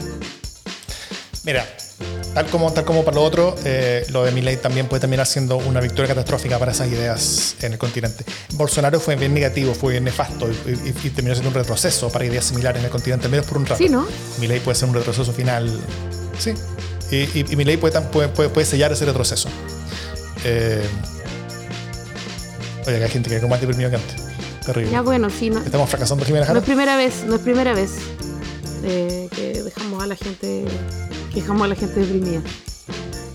[1.43, 1.65] Mira,
[2.33, 5.57] tal como, tal como para lo otro, eh, lo de Milley también puede terminar siendo
[5.57, 8.25] una victoria catastrófica para esas ideas en el continente.
[8.53, 12.79] Bolsonaro fue bien negativo, fue bien nefasto y, terminó siendo un retroceso para ideas similares
[12.79, 13.77] en el continente, al menos por un rato.
[13.77, 14.05] Sí, ¿no?
[14.39, 15.69] Milley puede ser un retroceso final.
[16.37, 16.53] Sí.
[17.11, 19.49] Y, y, Milley puede, puede, puede, sellar ese retroceso.
[20.43, 20.83] Eh,
[22.85, 24.15] oye, hay gente que es más deprimido que antes.
[24.65, 24.91] Terrible.
[24.91, 25.49] Ya bueno, sí.
[25.49, 27.91] No, Estamos fracasando, Jimena No es primera vez, no es primera vez
[28.83, 30.65] eh, que dejamos a la gente
[31.39, 32.41] quejamos a la gente deprimida.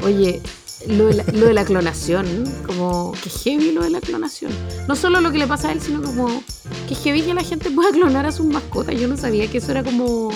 [0.03, 0.43] Oye,
[0.89, 4.53] lo de, la, clonación, como que heavy lo de la clonación.
[4.87, 6.43] No solo lo que le pasa a él, sino como
[6.87, 8.95] que heavy que la gente pueda clonar a sus mascotas.
[9.01, 10.31] Yo no sabía que eso era como.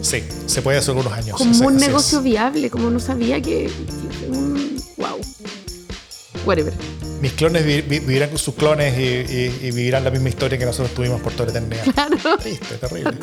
[0.00, 1.36] sí, se puede hacer unos años.
[1.36, 3.68] Como un negocio viable, como no sabía que.
[4.96, 5.18] wow.
[6.46, 6.72] Whatever.
[7.20, 11.32] Mis clones vivirán con sus clones y, vivirán la misma historia que nosotros tuvimos por
[11.32, 11.84] toda la eternidad.
[11.92, 12.38] Claro.
[12.38, 13.18] Triste, terrible.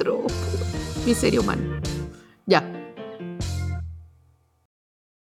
[1.06, 1.75] Miseria humana.
[2.48, 2.75] Yeah.